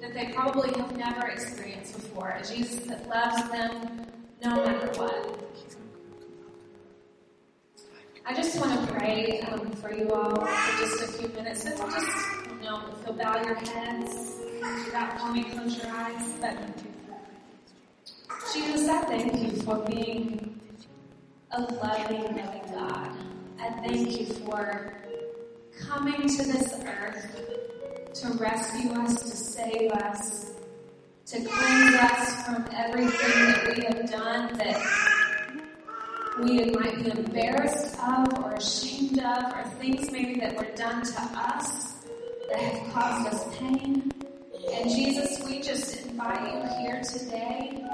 that 0.04 0.12
they 0.12 0.32
probably 0.34 0.68
have 0.78 0.96
never 0.98 1.28
experienced 1.28 1.94
before. 1.94 2.30
A 2.30 2.44
Jesus 2.44 2.84
that 2.86 3.08
loves 3.08 3.50
them 3.50 4.06
no 4.42 4.56
matter 4.56 5.00
what. 5.00 5.40
I 8.26 8.34
just 8.34 8.60
want 8.60 8.86
to 8.86 8.94
pray 8.94 9.40
um, 9.40 9.70
for 9.72 9.94
you 9.94 10.10
all 10.10 10.34
for 10.34 10.78
just 10.78 11.02
a 11.02 11.06
few 11.06 11.28
minutes. 11.28 11.62
So 11.62 11.90
just, 11.90 12.36
you 12.48 12.66
know, 12.66 12.82
if 12.92 13.06
you'll 13.06 13.16
bow 13.16 13.42
your 13.42 13.54
heads, 13.54 14.40
without 14.84 15.20
for 15.20 15.32
me, 15.32 15.44
close 15.44 15.76
your 15.78 15.92
eyes. 15.92 16.34
But 16.40 16.56
Jesus, 18.52 18.88
I 18.88 19.04
thank 19.04 19.42
you 19.42 19.62
for 19.62 19.78
being 19.86 20.60
a 21.52 21.62
loving, 21.62 22.24
loving 22.24 22.74
God. 22.74 23.10
I 23.58 23.70
thank 23.80 24.20
you 24.20 24.26
for 24.26 24.94
coming 25.80 26.28
to 26.28 26.42
this 26.44 26.74
earth 26.84 27.73
to 28.14 28.28
rescue 28.34 28.92
us, 28.92 29.22
to 29.22 29.36
save 29.36 29.90
us, 29.90 30.52
to 31.26 31.44
cleanse 31.44 31.94
us 31.96 32.46
from 32.46 32.64
everything 32.72 33.46
that 33.46 33.76
we 33.76 33.82
have 33.84 34.10
done 34.10 34.56
that 34.56 34.80
we 36.40 36.70
might 36.70 37.02
be 37.02 37.10
embarrassed 37.10 37.96
of 37.98 38.38
or 38.38 38.52
ashamed 38.52 39.18
of, 39.18 39.52
or 39.52 39.64
things 39.80 40.12
maybe 40.12 40.38
that 40.40 40.56
were 40.56 40.74
done 40.76 41.02
to 41.02 41.20
us 41.34 42.04
that 42.50 42.60
have 42.60 42.92
caused 42.92 43.34
us 43.34 43.56
pain. 43.58 44.12
And 44.72 44.90
Jesus, 44.90 45.44
we 45.44 45.60
just 45.60 46.06
invite 46.06 46.54
you 46.54 46.62
here 46.78 47.02
today 47.02 47.84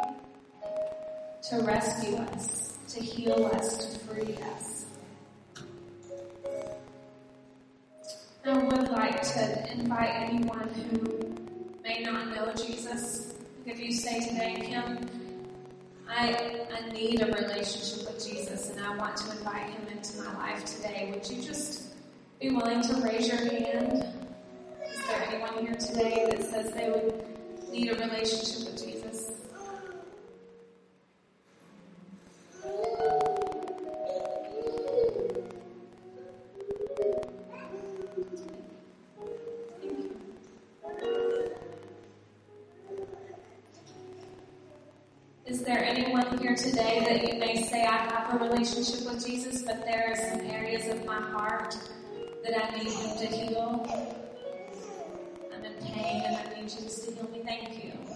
to 1.48 1.62
rescue 1.62 2.16
us, 2.16 2.78
to 2.88 3.00
heal 3.00 3.46
us, 3.54 3.86
to 3.86 3.98
free 4.00 4.36
us. 4.54 4.79
Like 8.90 9.22
to 9.22 9.72
invite 9.72 10.10
anyone 10.14 10.68
who 10.68 11.36
may 11.82 12.02
not 12.02 12.34
know 12.34 12.52
Jesus. 12.54 13.34
If 13.64 13.78
you 13.78 13.92
say 13.92 14.20
today, 14.20 14.56
Kim, 14.62 15.06
I, 16.08 16.66
I 16.72 16.92
need 16.92 17.22
a 17.22 17.26
relationship 17.26 18.12
with 18.12 18.26
Jesus 18.26 18.70
and 18.70 18.84
I 18.84 18.96
want 18.96 19.16
to 19.18 19.30
invite 19.30 19.70
him 19.70 19.86
into 19.96 20.18
my 20.18 20.36
life 20.38 20.64
today, 20.64 21.12
would 21.12 21.28
you 21.28 21.42
just 21.42 21.94
be 22.40 22.50
willing 22.50 22.82
to 22.82 22.94
raise 22.96 23.28
your 23.28 23.36
hand? 23.36 24.04
Is 24.92 25.06
there 25.06 25.22
anyone 25.28 25.64
here 25.64 25.74
today 25.74 26.26
that 26.30 26.42
says 26.42 26.72
they 26.72 26.90
would 26.90 27.70
need 27.70 27.92
a 27.92 27.94
relationship 27.94 28.72
with 28.72 28.84
Jesus? 28.84 28.89
Relationship 48.60 49.10
with 49.10 49.24
Jesus, 49.24 49.62
but 49.62 49.86
there 49.86 50.12
are 50.12 50.16
some 50.16 50.46
areas 50.50 50.86
of 50.88 51.06
my 51.06 51.18
heart 51.18 51.74
that 52.44 52.62
I 52.62 52.76
need 52.76 52.92
Him 52.92 53.16
to 53.16 53.26
heal? 53.26 53.86
I'm 55.50 55.64
in 55.64 55.72
pain 55.82 56.22
and 56.26 56.36
I 56.36 56.60
need 56.60 56.68
Jesus 56.68 57.06
to 57.06 57.12
heal 57.14 57.30
me. 57.32 57.40
Thank 57.42 57.82
you. 57.82 58.09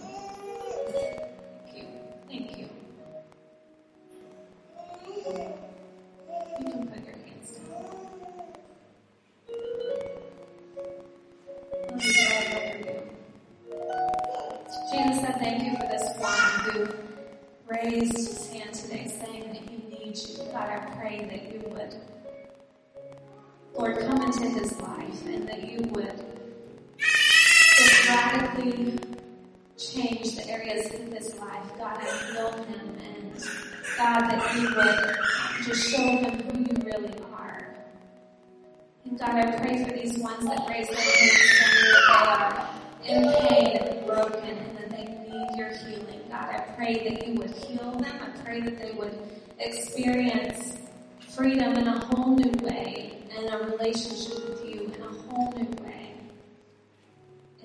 Freedom 51.35 51.73
in 51.73 51.85
a 51.85 52.05
whole 52.05 52.33
new 52.37 52.51
way 52.65 53.17
and 53.35 53.53
a 53.53 53.57
relationship 53.57 54.47
with 54.47 54.65
you 54.65 54.83
in 54.95 55.01
a 55.01 55.07
whole 55.07 55.51
new 55.51 55.83
way. 55.83 56.13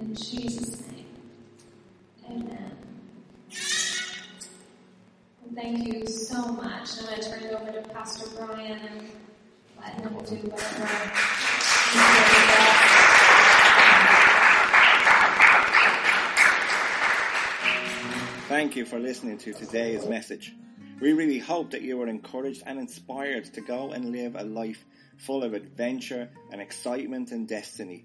In 0.01 0.13
Jesus' 0.13 0.81
name, 0.89 1.07
amen. 2.29 2.77
Thank 5.55 5.87
you 5.87 6.05
so 6.07 6.49
much. 6.49 6.99
I'm 6.99 7.07
going 7.07 7.21
to 7.21 7.31
turn 7.31 7.43
it 7.45 7.53
over 7.53 7.71
to 7.71 7.89
Pastor 7.91 8.29
Brian 8.37 8.79
and 8.79 9.11
let 9.81 9.95
him 10.01 10.19
do 10.25 10.49
whatever. 10.49 10.87
Thank 18.49 18.75
you 18.75 18.85
for 18.85 18.99
listening 18.99 19.39
to 19.39 19.53
today's 19.53 20.07
message. 20.07 20.55
We 21.01 21.15
really 21.15 21.39
hope 21.39 21.71
that 21.71 21.81
you 21.81 21.97
were 21.97 22.09
encouraged 22.09 22.63
and 22.67 22.79
inspired 22.79 23.47
to 23.55 23.63
go 23.63 23.93
and 23.93 24.13
live 24.13 24.37
a 24.37 24.45
life 24.45 24.85
full 25.17 25.43
of 25.43 25.55
adventure 25.55 26.29
and 26.53 26.61
excitement 26.61 27.31
and 27.31 27.49
destiny, 27.49 28.05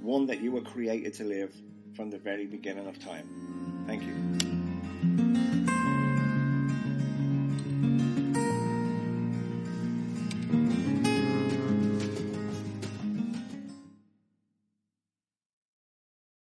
one 0.00 0.26
that 0.26 0.40
you 0.40 0.52
were 0.52 0.62
created 0.62 1.12
to 1.14 1.24
live 1.24 1.54
from 1.94 2.08
the 2.10 2.18
very 2.18 2.46
beginning 2.46 2.86
of 2.86 2.98
time. 2.98 3.84
Thank 3.86 4.04
you. 4.04 4.49